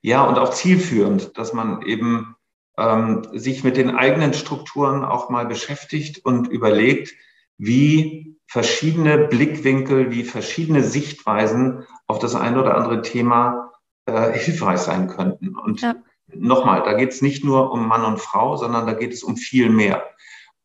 [0.00, 2.36] ja und auch zielführend, dass man eben
[2.78, 7.12] ähm, sich mit den eigenen Strukturen auch mal beschäftigt und überlegt,
[7.56, 13.72] wie verschiedene Blickwinkel, wie verschiedene Sichtweisen auf das eine oder andere Thema
[14.06, 15.56] äh, hilfreich sein könnten.
[15.56, 15.94] Und ja.
[16.34, 19.36] nochmal, da geht es nicht nur um Mann und Frau, sondern da geht es um
[19.36, 20.04] viel mehr.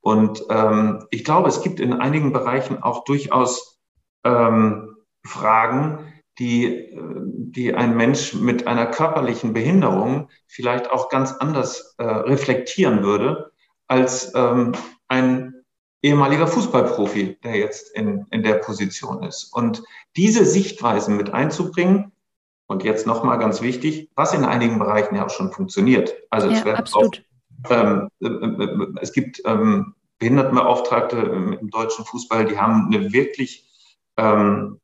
[0.01, 3.79] Und ähm, ich glaube, es gibt in einigen Bereichen auch durchaus
[4.23, 4.88] ähm,
[5.29, 12.03] Fragen, die, äh, die ein Mensch mit einer körperlichen Behinderung vielleicht auch ganz anders äh,
[12.03, 13.51] reflektieren würde
[13.87, 14.73] als ähm,
[15.07, 15.53] ein
[16.01, 19.51] ehemaliger Fußballprofi, der jetzt in, in der Position ist.
[19.53, 19.83] Und
[20.15, 22.11] diese Sichtweisen mit einzubringen,
[22.69, 26.15] und jetzt nochmal ganz wichtig, was in einigen Bereichen ja auch schon funktioniert.
[26.29, 27.11] Also ja, es, auch,
[27.69, 33.67] ähm, äh, äh, es gibt ähm, Behindertenbeauftragte im, im, deutschen Fußball, die haben eine wirklich
[34.17, 34.79] ähm,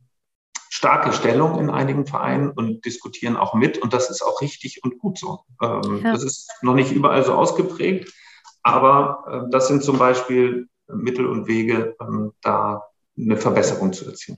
[0.76, 3.78] starke Stellung in einigen Vereinen und diskutieren auch mit.
[3.78, 5.40] Und das ist auch richtig und gut so.
[5.64, 6.12] Ähm, ja.
[6.12, 8.14] Das ist noch nicht überall so ausgeprägt,
[8.62, 12.84] aber äh, das sind zum Beispiel Mittel und Wege, ähm, da
[13.18, 14.38] eine Verbesserung zu erzielen.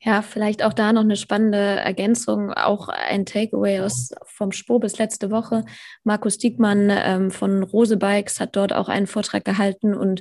[0.00, 4.98] Ja, vielleicht auch da noch eine spannende Ergänzung, auch ein Takeaway aus vom Spur bis
[4.98, 5.64] letzte Woche.
[6.04, 10.20] Markus Diekmann ähm, von Rose Bikes hat dort auch einen Vortrag gehalten und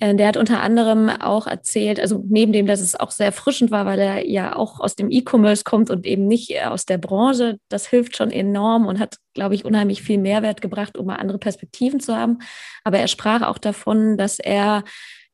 [0.00, 3.84] der hat unter anderem auch erzählt, also neben dem, dass es auch sehr erfrischend war,
[3.84, 7.58] weil er ja auch aus dem E-Commerce kommt und eben nicht äh, aus der Branche,
[7.68, 11.38] das hilft schon enorm und hat, glaube ich, unheimlich viel Mehrwert gebracht, um mal andere
[11.38, 12.38] Perspektiven zu haben.
[12.84, 14.84] Aber er sprach auch davon, dass er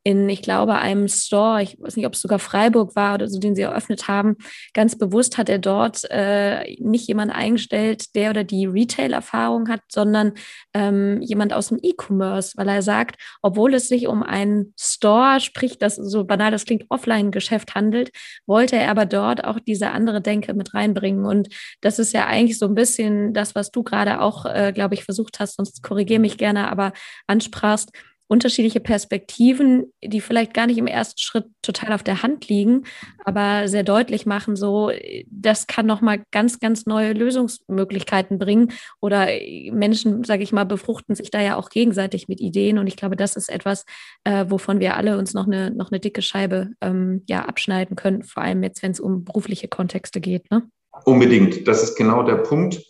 [0.04, 3.40] in, ich glaube, einem Store, ich weiß nicht, ob es sogar Freiburg war oder so,
[3.40, 4.36] den sie eröffnet haben,
[4.74, 10.34] ganz bewusst hat er dort äh, nicht jemand eingestellt, der oder die Retail-Erfahrung hat, sondern
[10.74, 15.78] ähm, jemand aus dem E-Commerce, weil er sagt, obwohl es sich um einen Store, sprich,
[15.78, 18.10] das so banal das klingt, Offline-Geschäft handelt,
[18.46, 21.24] wollte er aber dort auch diese andere Denke mit reinbringen.
[21.24, 21.48] Und
[21.80, 25.04] das ist ja eigentlich so ein bisschen das, was du gerade auch, äh, glaube ich,
[25.04, 26.92] versucht hast, sonst korrigiere mich gerne, aber
[27.26, 27.90] ansprachst
[28.26, 32.84] unterschiedliche Perspektiven, die vielleicht gar nicht im ersten Schritt total auf der Hand liegen,
[33.24, 34.90] aber sehr deutlich machen, so,
[35.26, 39.28] das kann nochmal ganz, ganz neue Lösungsmöglichkeiten bringen oder
[39.72, 43.16] Menschen, sage ich mal, befruchten sich da ja auch gegenseitig mit Ideen und ich glaube,
[43.16, 43.84] das ist etwas,
[44.24, 48.22] äh, wovon wir alle uns noch eine, noch eine dicke Scheibe ähm, ja, abschneiden können,
[48.22, 50.50] vor allem jetzt, wenn es um berufliche Kontexte geht.
[50.50, 50.68] Ne?
[51.04, 52.82] Unbedingt, das ist genau der Punkt.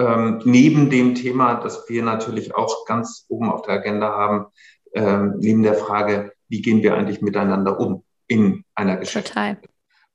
[0.00, 4.46] Ähm, neben dem Thema, das wir natürlich auch ganz oben auf der Agenda haben,
[4.92, 9.58] neben der Frage, wie gehen wir eigentlich miteinander um in einer Geschäftsstelle.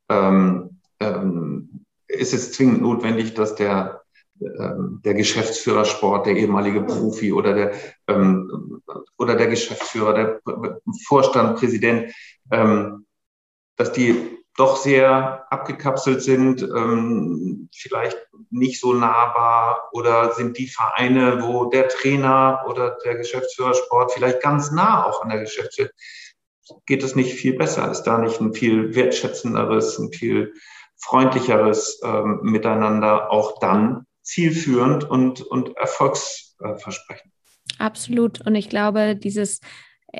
[0.09, 4.03] Ähm, ähm, ist es zwingend notwendig, dass der,
[4.41, 7.73] ähm, der Geschäftsführer Sport, der ehemalige Profi oder der,
[8.07, 8.81] ähm,
[9.17, 12.13] oder der Geschäftsführer, der Vorstand, Präsident,
[12.51, 13.05] ähm,
[13.75, 18.17] dass die doch sehr abgekapselt sind, ähm, vielleicht
[18.51, 24.41] nicht so nahbar oder sind die Vereine, wo der Trainer oder der Geschäftsführer Sport vielleicht
[24.41, 25.91] ganz nah auch an der Geschäftsführung
[26.85, 27.89] geht es nicht viel besser?
[27.91, 30.53] Ist da nicht ein viel wertschätzenderes, ein viel
[30.97, 37.31] freundlicheres ähm, Miteinander auch dann zielführend und, und erfolgsversprechend?
[37.77, 38.45] Absolut.
[38.45, 39.59] Und ich glaube, dieses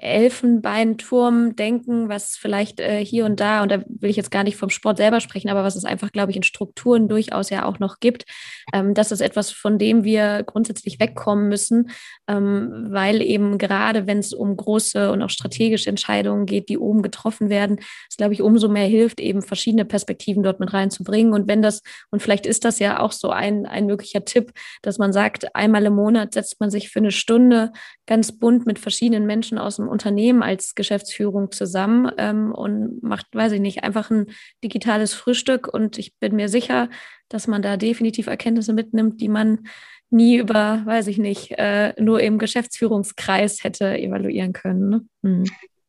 [0.02, 4.58] Elfenbeinturm denken, was vielleicht äh, hier und da, und da will ich jetzt gar nicht
[4.58, 7.80] vom Sport selber sprechen, aber was es einfach, glaube ich, in Strukturen durchaus ja auch
[7.80, 8.26] noch gibt.
[8.74, 11.90] Ähm, das ist etwas, von dem wir grundsätzlich wegkommen müssen,
[12.28, 17.02] ähm, weil eben gerade, wenn es um große und auch strategische Entscheidungen geht, die oben
[17.02, 17.80] getroffen werden,
[18.10, 21.34] es, glaube ich, umso mehr hilft, eben verschiedene Perspektiven dort mit reinzubringen.
[21.34, 21.82] Und wenn das,
[22.12, 25.86] und vielleicht ist das ja auch so ein, ein möglicher Tipp, dass man sagt, einmal
[25.86, 27.72] im Monat setzt man sich für eine Stunde
[28.06, 33.28] ganz bunt mit verschiedenen Menschen aus dem einem Unternehmen als Geschäftsführung zusammen ähm, und macht,
[33.34, 34.28] weiß ich nicht, einfach ein
[34.64, 35.68] digitales Frühstück.
[35.72, 36.90] Und ich bin mir sicher,
[37.30, 39.68] dass man da definitiv Erkenntnisse mitnimmt, die man
[40.10, 44.90] nie über, weiß ich nicht, äh, nur im Geschäftsführungskreis hätte evaluieren können.
[44.90, 45.06] Ne?
[45.24, 45.44] Hm.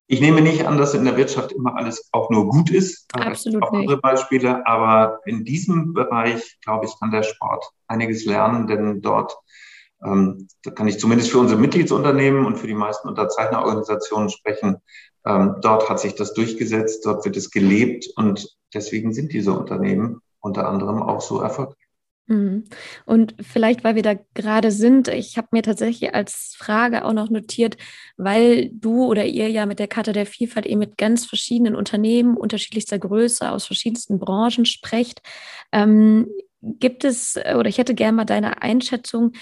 [0.08, 3.08] Ich nehme nicht an, dass in der Wirtschaft immer alles auch nur gut ist.
[3.12, 8.68] Absolut auch andere Beispiele, aber in diesem Bereich, glaube ich, kann der Sport einiges lernen,
[8.68, 9.36] denn dort
[10.06, 14.76] ähm, da kann ich zumindest für unsere Mitgliedsunternehmen und für die meisten Unterzeichnerorganisationen sprechen.
[15.26, 20.20] Ähm, dort hat sich das durchgesetzt, dort wird es gelebt und deswegen sind diese Unternehmen
[20.40, 21.76] unter anderem auch so erfolgreich.
[22.28, 22.64] Mhm.
[23.04, 27.30] Und vielleicht, weil wir da gerade sind, ich habe mir tatsächlich als Frage auch noch
[27.30, 27.76] notiert,
[28.16, 32.36] weil du oder ihr ja mit der Karte der Vielfalt eben mit ganz verschiedenen Unternehmen
[32.36, 35.22] unterschiedlichster Größe aus verschiedensten Branchen sprecht.
[35.72, 36.28] Ähm,
[36.60, 39.32] gibt es, oder ich hätte gerne mal deine Einschätzung,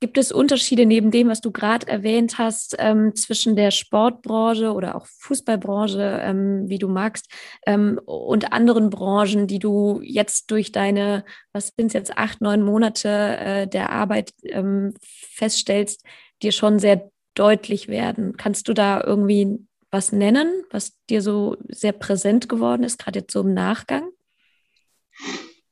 [0.00, 4.94] Gibt es Unterschiede neben dem, was du gerade erwähnt hast, ähm, zwischen der Sportbranche oder
[4.94, 7.30] auch Fußballbranche, ähm, wie du magst,
[7.66, 12.62] ähm, und anderen Branchen, die du jetzt durch deine, was sind es jetzt, acht, neun
[12.62, 16.02] Monate äh, der Arbeit ähm, feststellst,
[16.42, 18.38] dir schon sehr deutlich werden?
[18.38, 23.32] Kannst du da irgendwie was nennen, was dir so sehr präsent geworden ist, gerade jetzt
[23.32, 24.08] so im Nachgang?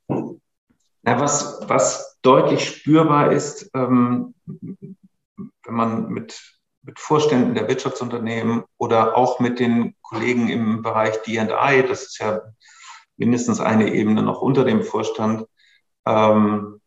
[0.08, 9.16] Ja, was, was deutlich spürbar ist, ähm, wenn man mit, mit Vorständen der Wirtschaftsunternehmen oder
[9.16, 12.40] auch mit den Kollegen im Bereich DI, das ist ja
[13.16, 15.46] mindestens eine Ebene noch unter dem Vorstand,
[16.06, 16.80] ähm,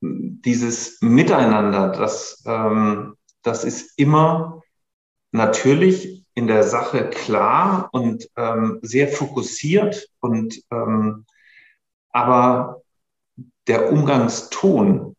[0.00, 4.62] dieses Miteinander, das, ähm, das ist immer
[5.32, 11.24] natürlich in der Sache klar und ähm, sehr fokussiert und ähm,
[12.10, 12.82] aber
[13.66, 15.16] der Umgangston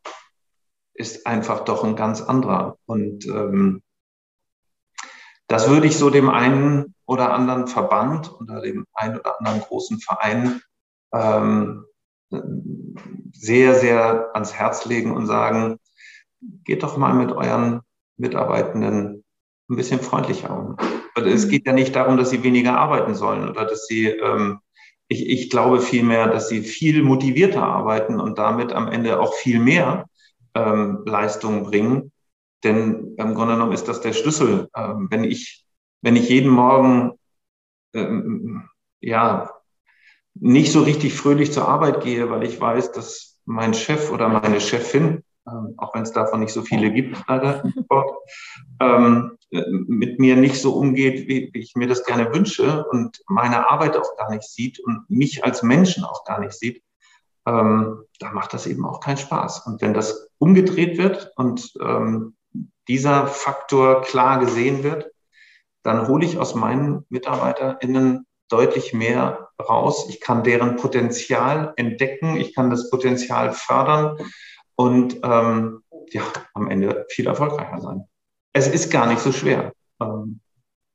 [0.94, 2.78] ist einfach doch ein ganz anderer.
[2.86, 3.82] Und ähm,
[5.48, 10.00] das würde ich so dem einen oder anderen Verband oder dem einen oder anderen großen
[10.00, 10.62] Verein
[11.14, 11.86] ähm,
[13.32, 15.80] sehr, sehr ans Herz legen und sagen,
[16.66, 17.82] geht doch mal mit euren
[18.18, 19.24] Mitarbeitenden
[19.70, 20.78] ein bisschen freundlicher um.
[21.16, 21.50] Es mhm.
[21.50, 24.60] geht ja nicht darum, dass sie weniger arbeiten sollen oder dass sie, ähm,
[25.08, 29.60] ich, ich glaube vielmehr, dass sie viel motivierter arbeiten und damit am Ende auch viel
[29.60, 30.10] mehr
[30.54, 32.12] ähm, Leistungen bringen.
[32.64, 34.70] Denn im Grunde genommen ist das der Schlüssel.
[34.76, 35.66] Ähm, wenn ich,
[36.02, 37.14] wenn ich jeden Morgen,
[37.94, 39.52] ähm, ja,
[40.34, 44.60] nicht so richtig fröhlich zur Arbeit gehe, weil ich weiß, dass mein Chef oder meine
[44.60, 47.64] Chefin, ähm, auch wenn es davon nicht so viele gibt, leider
[48.82, 49.38] ähm,
[49.88, 53.96] mit mir nicht so umgeht, wie, wie ich mir das gerne wünsche und meine Arbeit
[53.98, 56.84] auch gar nicht sieht und mich als Menschen auch gar nicht sieht,
[57.48, 59.66] ähm, da macht das eben auch keinen Spaß.
[59.68, 62.36] Und wenn das umgedreht wird und ähm,
[62.88, 65.12] dieser Faktor klar gesehen wird,
[65.84, 70.08] dann hole ich aus meinen MitarbeiterInnen deutlich mehr raus.
[70.10, 74.18] Ich kann deren Potenzial entdecken, ich kann das Potenzial fördern
[74.78, 76.24] und ähm, ja,
[76.54, 78.08] am Ende viel erfolgreicher sein.
[78.54, 79.74] Es ist gar nicht so schwer.
[80.02, 80.40] Ähm,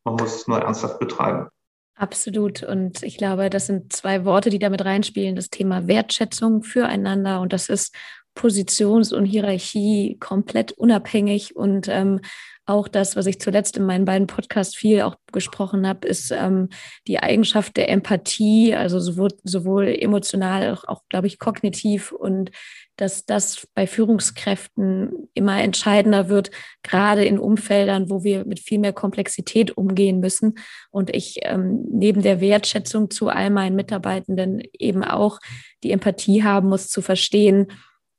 [0.05, 1.49] man muss es nur ernsthaft betreiben.
[1.95, 2.63] Absolut.
[2.63, 5.37] Und ich glaube, das sind zwei Worte, die damit reinspielen.
[5.37, 7.41] Das Thema Wertschätzung füreinander.
[7.41, 7.95] Und das ist
[8.35, 12.21] Positions- und Hierarchie komplett unabhängig und ähm,
[12.65, 16.69] auch das, was ich zuletzt in meinen beiden Podcasts viel auch gesprochen habe, ist ähm,
[17.09, 22.53] die Eigenschaft der Empathie, also sowohl, sowohl emotional, auch, auch glaube ich, kognitiv und
[22.97, 26.51] dass das bei Führungskräften immer entscheidender wird,
[26.83, 30.59] gerade in Umfeldern, wo wir mit viel mehr Komplexität umgehen müssen.
[30.91, 35.39] Und ich ähm, neben der Wertschätzung zu all meinen Mitarbeitenden eben auch
[35.83, 37.69] die Empathie haben muss, zu verstehen,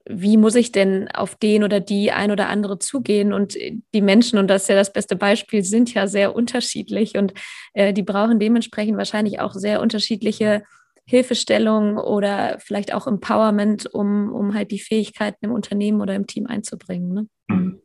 [0.06, 3.32] wie muss ich denn auf den oder die ein oder andere zugehen?
[3.32, 3.56] Und
[3.94, 7.34] die Menschen, und das ist ja das beste Beispiel, sind ja sehr unterschiedlich und
[7.74, 10.64] äh, die brauchen dementsprechend wahrscheinlich auch sehr unterschiedliche
[11.06, 16.48] Hilfestellung oder vielleicht auch Empowerment, um, um halt die Fähigkeiten im Unternehmen oder im Team
[16.48, 17.14] einzubringen.
[17.14, 17.28] Ne?
[17.48, 17.82] Mhm.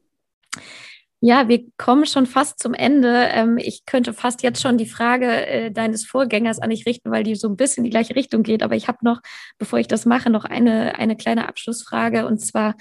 [1.21, 3.29] Ja, wir kommen schon fast zum Ende.
[3.33, 7.25] Ähm, ich könnte fast jetzt schon die Frage äh, deines Vorgängers an dich richten, weil
[7.25, 8.63] die so ein bisschen in die gleiche Richtung geht.
[8.63, 9.21] Aber ich habe noch,
[9.59, 12.25] bevor ich das mache, noch eine, eine kleine Abschlussfrage.
[12.25, 12.77] Und zwar,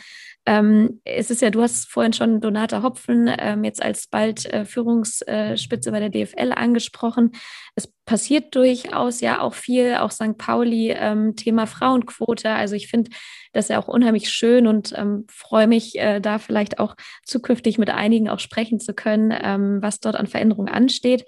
[0.45, 4.65] ähm, es ist ja, du hast vorhin schon Donata Hopfen ähm, jetzt als bald äh,
[4.65, 7.31] Führungsspitze bei der DFL angesprochen.
[7.73, 10.37] Es passiert durchaus ja auch viel, auch St.
[10.37, 12.49] Pauli, ähm, Thema Frauenquote.
[12.49, 13.11] Also ich finde
[13.53, 16.95] das ja auch unheimlich schön und ähm, freue mich, äh, da vielleicht auch
[17.25, 21.25] zukünftig mit einigen auch sprechen zu können, ähm, was dort an Veränderungen ansteht.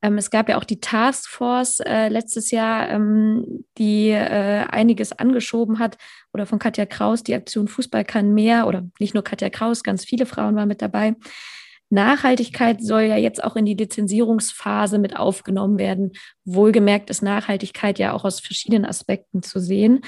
[0.00, 5.78] Ähm, es gab ja auch die Taskforce äh, letztes Jahr, ähm, die äh, einiges angeschoben
[5.78, 5.98] hat,
[6.32, 10.04] oder von Katja Kraus, die Aktion Fußball kann mehr, oder nicht nur Katja Kraus, ganz
[10.04, 11.16] viele Frauen waren mit dabei.
[11.90, 16.12] Nachhaltigkeit soll ja jetzt auch in die Lizenzierungsphase mit aufgenommen werden.
[16.44, 20.00] Wohlgemerkt ist Nachhaltigkeit ja auch aus verschiedenen Aspekten zu sehen.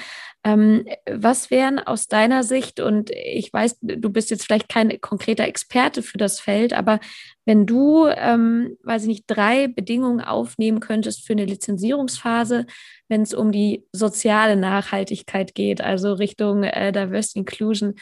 [0.43, 5.45] Ähm, was wären aus deiner Sicht, und ich weiß, du bist jetzt vielleicht kein konkreter
[5.45, 6.99] Experte für das Feld, aber
[7.45, 12.65] wenn du, ähm, weiß ich nicht, drei Bedingungen aufnehmen könntest für eine Lizenzierungsphase,
[13.07, 17.95] wenn es um die soziale Nachhaltigkeit geht, also Richtung äh, Diversity Inclusion,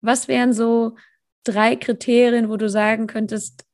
[0.00, 0.96] was wären so
[1.44, 3.64] drei Kriterien, wo du sagen könntest,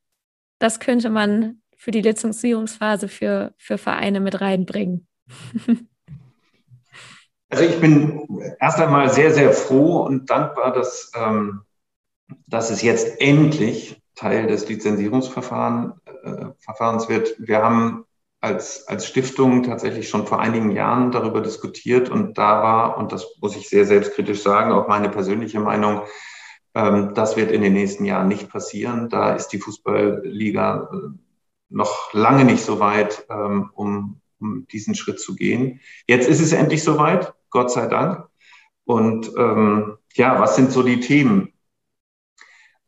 [0.58, 5.06] das könnte man für die Lizenzierungsphase für, für Vereine mit reinbringen?
[7.52, 8.28] Also ich bin
[8.60, 11.62] erst einmal sehr, sehr froh und dankbar, dass, ähm,
[12.46, 17.34] dass es jetzt endlich Teil des Lizenzierungsverfahrens äh, wird.
[17.38, 18.04] Wir haben
[18.40, 23.26] als, als Stiftung tatsächlich schon vor einigen Jahren darüber diskutiert und da war, und das
[23.40, 26.02] muss ich sehr selbstkritisch sagen, auch meine persönliche Meinung,
[26.72, 29.08] das wird in den nächsten Jahren nicht passieren.
[29.08, 31.18] Da ist die Fußballliga äh,
[31.68, 35.80] noch lange nicht so weit, ähm, um, um diesen Schritt zu gehen.
[36.06, 38.28] Jetzt ist es endlich soweit, Gott sei Dank.
[38.84, 41.52] Und ähm, ja, was sind so die Themen?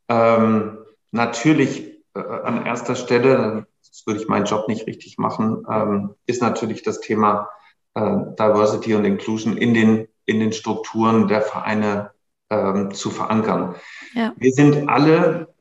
[0.09, 0.79] Ähm,
[1.11, 6.41] natürlich äh, an erster Stelle, das würde ich meinen Job nicht richtig machen, ähm, ist
[6.41, 7.49] natürlich das Thema
[7.93, 12.11] äh, Diversity und Inclusion in den, in den Strukturen der Vereine
[12.53, 13.75] ähm, zu verankern.
[14.13, 14.33] Ja.
[14.37, 15.53] Wir sind alle,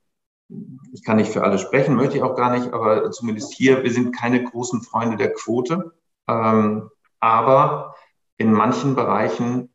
[0.92, 3.90] ich kann nicht für alle sprechen, möchte ich auch gar nicht, aber zumindest hier, wir
[3.90, 5.92] sind keine großen Freunde der Quote.
[6.28, 6.90] Ähm,
[7.20, 7.94] aber
[8.36, 9.72] in manchen Bereichen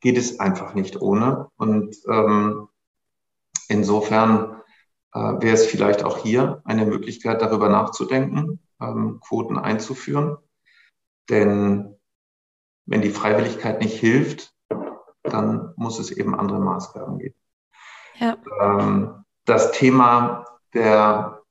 [0.00, 1.48] geht es einfach nicht ohne.
[1.56, 2.68] Und ähm,
[3.68, 4.62] insofern
[5.12, 10.36] äh, wäre es vielleicht auch hier eine Möglichkeit, darüber nachzudenken, ähm, Quoten einzuführen.
[11.28, 11.96] Denn
[12.84, 14.55] wenn die Freiwilligkeit nicht hilft,
[15.32, 17.34] dann muss es eben andere Maßgaben geben.
[18.18, 18.36] Ja.
[18.60, 21.42] Ähm, das Thema der,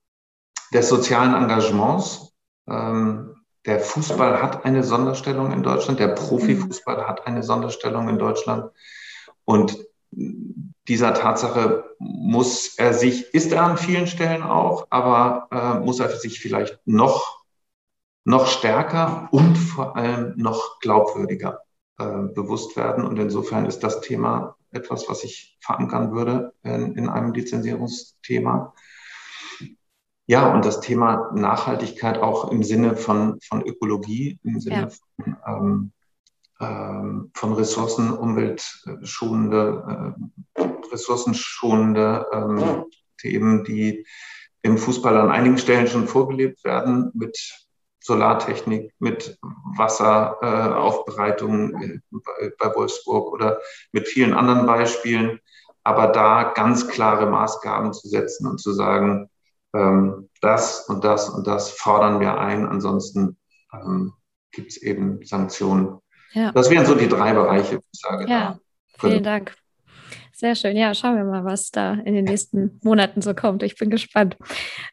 [0.73, 2.33] des sozialen Engagements,
[2.67, 8.71] ähm, der Fußball hat eine Sonderstellung in Deutschland, der Profifußball hat eine Sonderstellung in Deutschland.
[9.43, 9.77] Und
[10.87, 16.09] dieser Tatsache muss er sich, ist er an vielen Stellen auch, aber äh, muss er
[16.09, 17.43] sich vielleicht noch,
[18.23, 21.64] noch stärker und vor allem noch glaubwürdiger
[21.97, 23.05] bewusst werden.
[23.05, 28.73] Und insofern ist das Thema etwas, was ich verankern würde in, in einem Lizenzierungsthema.
[30.27, 34.89] Ja, und das Thema Nachhaltigkeit auch im Sinne von, von Ökologie, im Sinne ja.
[34.89, 35.91] von, ähm,
[36.59, 40.15] ähm, von Ressourcen, umweltschonende,
[40.57, 42.85] äh, ressourcenschonende ähm,
[43.19, 44.07] Themen, die
[44.63, 47.64] im Fußball an einigen Stellen schon vorgelebt werden mit
[48.05, 49.37] Solartechnik, mit
[49.77, 51.99] Wasseraufbereitung äh,
[52.59, 53.59] bei, Wolfsburg oder
[53.91, 55.39] mit vielen anderen Beispielen.
[55.83, 59.29] Aber da ganz klare Maßgaben zu setzen und zu sagen,
[59.73, 63.37] ähm, das und das und das fordern wir ein, ansonsten
[63.73, 64.13] ähm,
[64.51, 65.99] gibt es eben Sanktionen.
[66.33, 66.51] Ja.
[66.51, 68.29] Das wären so die drei Bereiche, ich sage.
[68.29, 68.59] Ja,
[68.99, 69.55] vielen Dank.
[70.37, 70.75] Sehr schön.
[70.75, 73.63] Ja, schauen wir mal, was da in den nächsten Monaten so kommt.
[73.63, 74.35] Ich bin gespannt.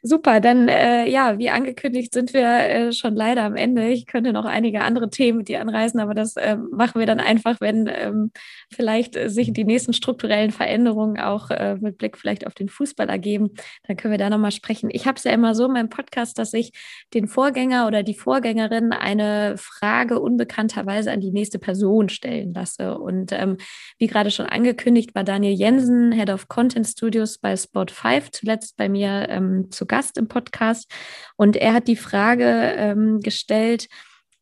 [0.01, 3.89] Super, dann äh, ja, wie angekündigt sind wir äh, schon leider am Ende.
[3.89, 7.19] Ich könnte noch einige andere Themen mit dir anreißen, aber das äh, machen wir dann
[7.19, 8.31] einfach, wenn ähm,
[8.73, 13.51] vielleicht sich die nächsten strukturellen Veränderungen auch äh, mit Blick vielleicht auf den Fußball ergeben.
[13.89, 14.91] Dann können wir da nochmal sprechen.
[14.93, 16.71] Ich habe es ja immer so in meinem Podcast, dass ich
[17.15, 22.97] den Vorgänger oder die Vorgängerin eine Frage unbekannterweise an die nächste Person stellen lasse.
[22.97, 23.57] Und ähm,
[23.99, 28.91] wie gerade schon angekündigt, war Daniel Jensen, Head of Content Studios bei Spot5, zuletzt bei
[28.91, 30.93] mir ähm, zu Gast im Podcast.
[31.37, 33.89] Und er hat die Frage ähm, gestellt,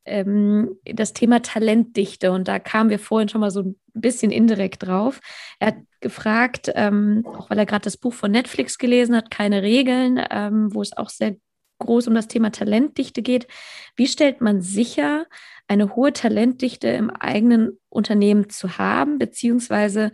[0.05, 2.33] ähm, das Thema Talentdichte.
[2.33, 5.21] Und da kamen wir vorhin schon mal so ein bisschen indirekt drauf.
[5.61, 9.63] Er hat gefragt, ähm, auch weil er gerade das Buch von Netflix gelesen hat, keine
[9.63, 11.37] Regeln, ähm, wo es auch sehr
[11.79, 13.47] groß um das Thema Talentdichte geht.
[13.95, 15.27] Wie stellt man sicher,
[15.69, 20.11] eine hohe Talentdichte im eigenen Unternehmen zu haben, beziehungsweise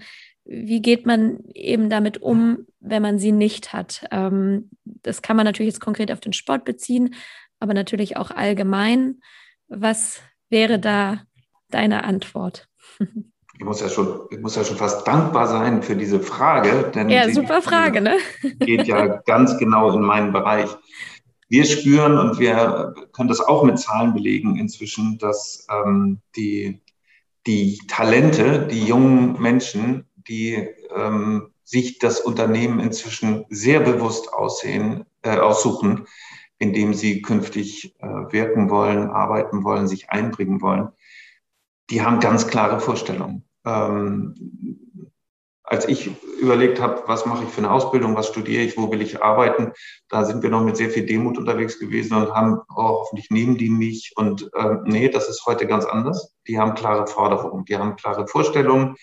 [0.48, 4.06] wie geht man eben damit um, wenn man sie nicht hat?
[4.10, 7.14] Ähm, das kann man natürlich jetzt konkret auf den Sport beziehen,
[7.58, 9.20] aber natürlich auch allgemein.
[9.68, 11.22] Was wäre da
[11.70, 12.68] deine Antwort?
[13.58, 17.08] Ich muss ja schon, ich muss ja schon fast dankbar sein für diese Frage, denn
[17.08, 18.18] ja, super Frage, ne?
[18.60, 20.68] geht ja ganz genau in meinen Bereich.
[21.48, 26.82] Wir spüren und wir können das auch mit Zahlen belegen inzwischen, dass ähm, die,
[27.46, 35.38] die Talente, die jungen Menschen die ähm, sich das Unternehmen inzwischen sehr bewusst aussehen, äh,
[35.38, 36.06] aussuchen,
[36.58, 40.88] indem sie künftig äh, wirken wollen, arbeiten wollen, sich einbringen wollen.
[41.90, 43.44] Die haben ganz klare Vorstellungen.
[43.64, 44.34] Ähm,
[45.66, 46.10] als ich
[46.40, 49.72] überlegt habe, was mache ich für eine Ausbildung, was studiere ich, wo will ich arbeiten,
[50.08, 53.56] da sind wir noch mit sehr viel Demut unterwegs gewesen und haben, oh, hoffentlich nehmen
[53.58, 54.12] die mich.
[54.14, 56.36] Und ähm, nee, das ist heute ganz anders.
[56.46, 58.94] Die haben klare Forderungen, die haben klare Vorstellungen.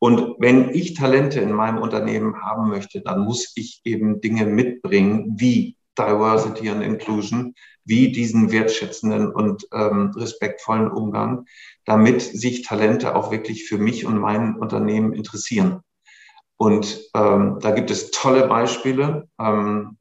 [0.00, 5.34] Und wenn ich Talente in meinem Unternehmen haben möchte, dann muss ich eben Dinge mitbringen,
[5.36, 11.44] wie Diversity and Inclusion, wie diesen wertschätzenden und ähm, respektvollen Umgang,
[11.84, 15.80] damit sich Talente auch wirklich für mich und mein Unternehmen interessieren.
[16.56, 19.98] Und ähm, da gibt es tolle Beispiele, ähm,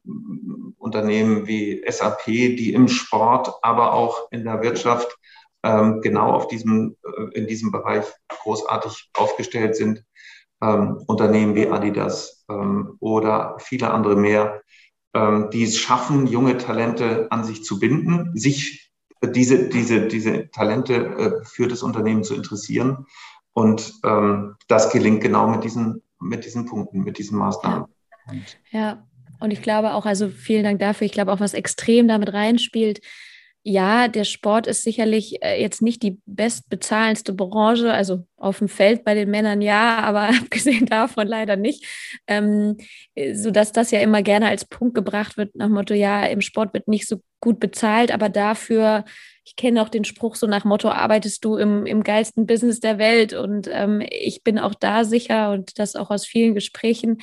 [0.78, 5.18] Unternehmen wie SAP, die im Sport, aber auch in der Wirtschaft
[5.64, 10.04] ähm, genau auf diesem, äh, in diesem Bereich großartig aufgestellt sind.
[10.62, 14.62] Ähm, Unternehmen wie Adidas ähm, oder viele andere mehr,
[15.14, 18.92] ähm, die es schaffen, junge Talente an sich zu binden, sich
[19.26, 23.06] diese, diese, diese Talente äh, für das Unternehmen zu interessieren.
[23.54, 27.86] Und ähm, das gelingt genau mit diesen, mit diesen Punkten, mit diesen Maßnahmen.
[28.72, 28.80] Ja.
[28.80, 29.08] ja.
[29.40, 31.06] Und ich glaube auch, also vielen Dank dafür.
[31.06, 33.02] Ich glaube auch, was extrem damit reinspielt,
[33.64, 39.04] ja, der Sport ist sicherlich äh, jetzt nicht die bestbezahlendste Branche, also auf dem Feld
[39.04, 41.86] bei den Männern ja, aber abgesehen davon leider nicht,
[42.28, 42.78] ähm,
[43.16, 46.74] äh, sodass das ja immer gerne als Punkt gebracht wird nach Motto, ja, im Sport
[46.74, 49.04] wird nicht so gut bezahlt, aber dafür,
[49.44, 52.98] ich kenne auch den Spruch so nach Motto, arbeitest du im, im geilsten Business der
[52.98, 53.34] Welt?
[53.34, 57.18] Und ähm, ich bin auch da sicher und das auch aus vielen Gesprächen,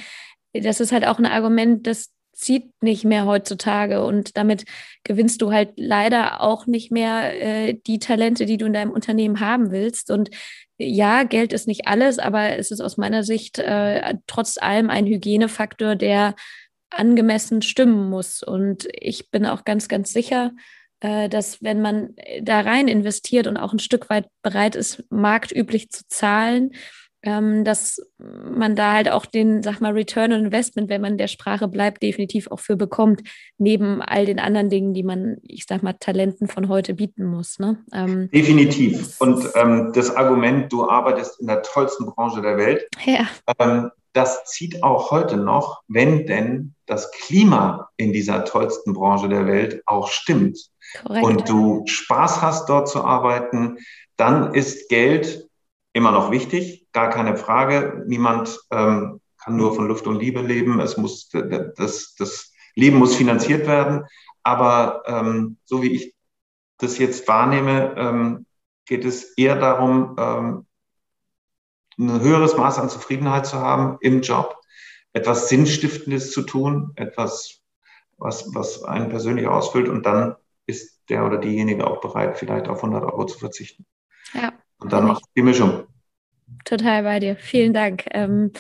[0.52, 4.64] das ist halt auch ein Argument, das zieht nicht mehr heutzutage und damit
[5.04, 9.40] gewinnst du halt leider auch nicht mehr äh, die Talente, die du in deinem Unternehmen
[9.40, 10.10] haben willst.
[10.10, 10.30] Und
[10.76, 15.06] ja, Geld ist nicht alles, aber es ist aus meiner Sicht äh, trotz allem ein
[15.06, 16.34] Hygienefaktor, der
[16.90, 18.42] angemessen stimmen muss.
[18.42, 20.52] Und ich bin auch ganz, ganz sicher,
[21.00, 25.90] äh, dass wenn man da rein investiert und auch ein Stück weit bereit ist, marktüblich
[25.90, 26.72] zu zahlen,
[27.26, 31.28] ähm, dass man da halt auch den, sag mal, Return on Investment, wenn man der
[31.28, 33.22] Sprache bleibt, definitiv auch für bekommt,
[33.58, 37.58] neben all den anderen Dingen, die man, ich sag mal, Talenten von heute bieten muss.
[37.58, 37.78] Ne?
[37.92, 39.20] Ähm, definitiv.
[39.20, 43.26] Und ähm, das Argument, du arbeitest in der tollsten Branche der Welt, ja.
[43.58, 49.46] ähm, das zieht auch heute noch, wenn denn das Klima in dieser tollsten Branche der
[49.46, 50.58] Welt auch stimmt.
[51.04, 51.26] Korrekt.
[51.26, 53.76] Und du Spaß hast, dort zu arbeiten,
[54.16, 55.46] dann ist Geld
[55.92, 58.04] immer noch wichtig, gar keine Frage.
[58.06, 60.80] Niemand ähm, kann nur von Luft und Liebe leben.
[60.80, 64.06] Es muss, das, das Leben muss finanziert werden.
[64.42, 66.14] Aber ähm, so wie ich
[66.78, 68.46] das jetzt wahrnehme, ähm,
[68.86, 70.66] geht es eher darum, ähm,
[71.98, 74.56] ein höheres Maß an Zufriedenheit zu haben im Job,
[75.12, 77.60] etwas Sinnstiftendes zu tun, etwas,
[78.16, 82.82] was, was einen persönlich ausfüllt und dann ist der oder diejenige auch bereit, vielleicht auf
[82.82, 83.84] 100 Euro zu verzichten.
[84.32, 84.54] Ja.
[84.78, 85.86] Und dann macht die Mischung.
[86.64, 87.36] Total bei dir.
[87.36, 88.04] Vielen Dank.
[88.12, 88.52] Ähm,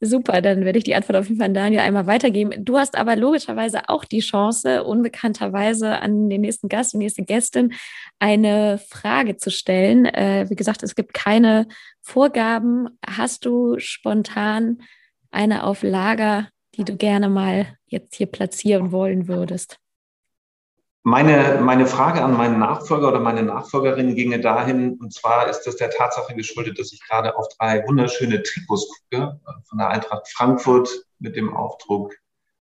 [0.00, 2.64] super, dann werde ich die Antwort auf jeden Fall an Daniel einmal weitergeben.
[2.64, 7.74] Du hast aber logischerweise auch die Chance, unbekannterweise an den nächsten Gast, die nächste Gästin
[8.18, 10.06] eine Frage zu stellen.
[10.06, 11.68] Äh, wie gesagt, es gibt keine
[12.00, 12.88] Vorgaben.
[13.06, 14.82] Hast du spontan
[15.30, 19.78] eine auf Lager, die du gerne mal jetzt hier platzieren wollen würdest?
[21.08, 25.76] Meine, meine Frage an meinen Nachfolger oder meine Nachfolgerin ginge dahin, und zwar ist das
[25.76, 30.28] der Tatsache geschuldet, dass ich gerade auf drei wunderschöne Trikots gucke, äh, von der Eintracht
[30.28, 32.14] Frankfurt mit dem Aufdruck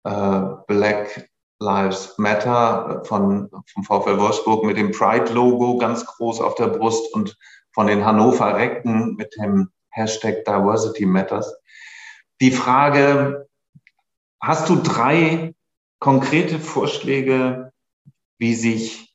[0.05, 1.29] äh, Black
[1.61, 7.13] Lives Matter, äh, von, vom VfL Wolfsburg mit dem Pride-Logo ganz groß auf der Brust
[7.13, 7.37] und
[7.75, 11.55] von den Hannover Recken mit dem Hashtag Diversity Matters.
[12.41, 13.47] Die Frage,
[14.41, 15.55] hast du drei
[15.99, 17.72] konkrete Vorschläge,
[18.39, 19.15] wie sich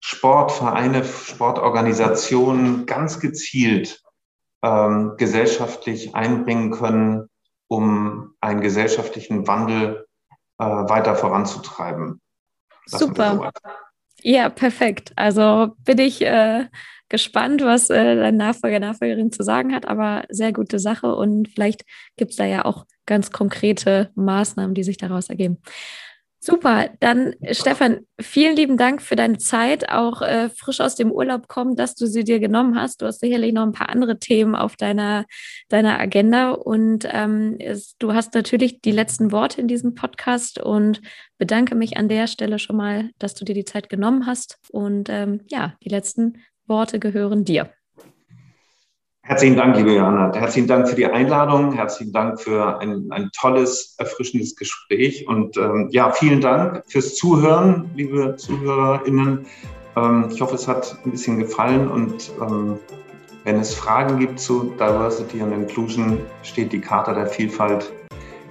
[0.00, 4.02] Sportvereine, Sportorganisationen ganz gezielt
[4.62, 7.28] ähm, gesellschaftlich einbringen können,
[7.68, 10.06] um einen gesellschaftlichen Wandel
[10.58, 12.20] äh, weiter voranzutreiben.
[12.86, 13.50] Super.
[14.22, 15.12] Ja, perfekt.
[15.16, 16.66] Also bin ich äh,
[17.08, 21.84] gespannt, was äh, dein Nachfolger, Nachfolgerin zu sagen hat, aber sehr gute Sache und vielleicht
[22.16, 25.58] gibt es da ja auch ganz konkrete Maßnahmen, die sich daraus ergeben.
[26.46, 31.48] Super, dann Stefan, vielen lieben Dank für deine Zeit, auch äh, frisch aus dem Urlaub
[31.48, 33.00] kommen, dass du sie dir genommen hast.
[33.00, 35.24] Du hast sicherlich noch ein paar andere Themen auf deiner,
[35.70, 41.00] deiner Agenda und ähm, es, du hast natürlich die letzten Worte in diesem Podcast und
[41.38, 45.08] bedanke mich an der Stelle schon mal, dass du dir die Zeit genommen hast und
[45.08, 47.70] ähm, ja, die letzten Worte gehören dir.
[49.26, 50.34] Herzlichen Dank, liebe Johanna.
[50.34, 51.72] Herzlichen Dank für die Einladung.
[51.72, 55.26] Herzlichen Dank für ein, ein tolles, erfrischendes Gespräch.
[55.26, 59.46] Und ähm, ja, vielen Dank fürs Zuhören, liebe ZuhörerInnen.
[59.96, 61.88] Ähm, ich hoffe, es hat ein bisschen gefallen.
[61.88, 62.78] Und ähm,
[63.44, 67.94] wenn es Fragen gibt zu Diversity und Inclusion, steht die Charta der Vielfalt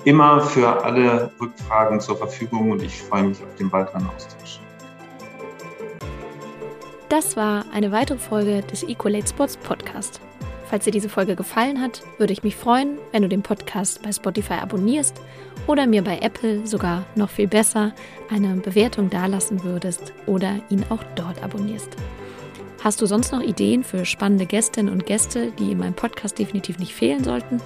[0.06, 2.72] immer für alle Rückfragen zur Verfügung.
[2.72, 4.60] Und ich freue mich auf den weiteren Austausch.
[7.10, 10.20] Das war eine weitere Folge des Equalate Sports Podcast.
[10.74, 14.12] Falls dir diese Folge gefallen hat, würde ich mich freuen, wenn du den Podcast bei
[14.12, 15.22] Spotify abonnierst
[15.68, 17.94] oder mir bei Apple sogar noch viel besser
[18.32, 21.90] eine Bewertung dalassen würdest oder ihn auch dort abonnierst.
[22.84, 26.80] Hast du sonst noch Ideen für spannende Gästinnen und Gäste, die in meinem Podcast definitiv
[26.80, 27.62] nicht fehlen sollten?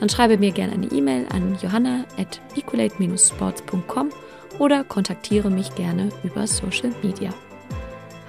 [0.00, 4.10] Dann schreibe mir gerne eine E-Mail an johanna at equalate-sports.com
[4.58, 7.30] oder kontaktiere mich gerne über Social Media.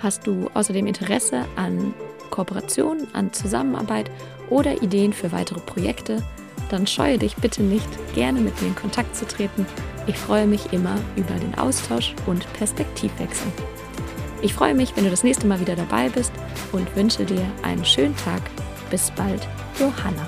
[0.02, 1.94] Hast du außerdem Interesse an
[2.26, 4.12] Kooperation, an Zusammenarbeit
[4.50, 6.24] oder Ideen für weitere Projekte,
[6.70, 9.66] dann scheue dich bitte nicht, gerne mit mir in Kontakt zu treten.
[10.08, 13.52] Ich freue mich immer über den Austausch und Perspektivwechsel.
[14.42, 16.32] Ich freue mich, wenn du das nächste Mal wieder dabei bist
[16.72, 18.42] und wünsche dir einen schönen Tag.
[18.90, 19.48] Bis bald,
[19.80, 20.28] Johanna.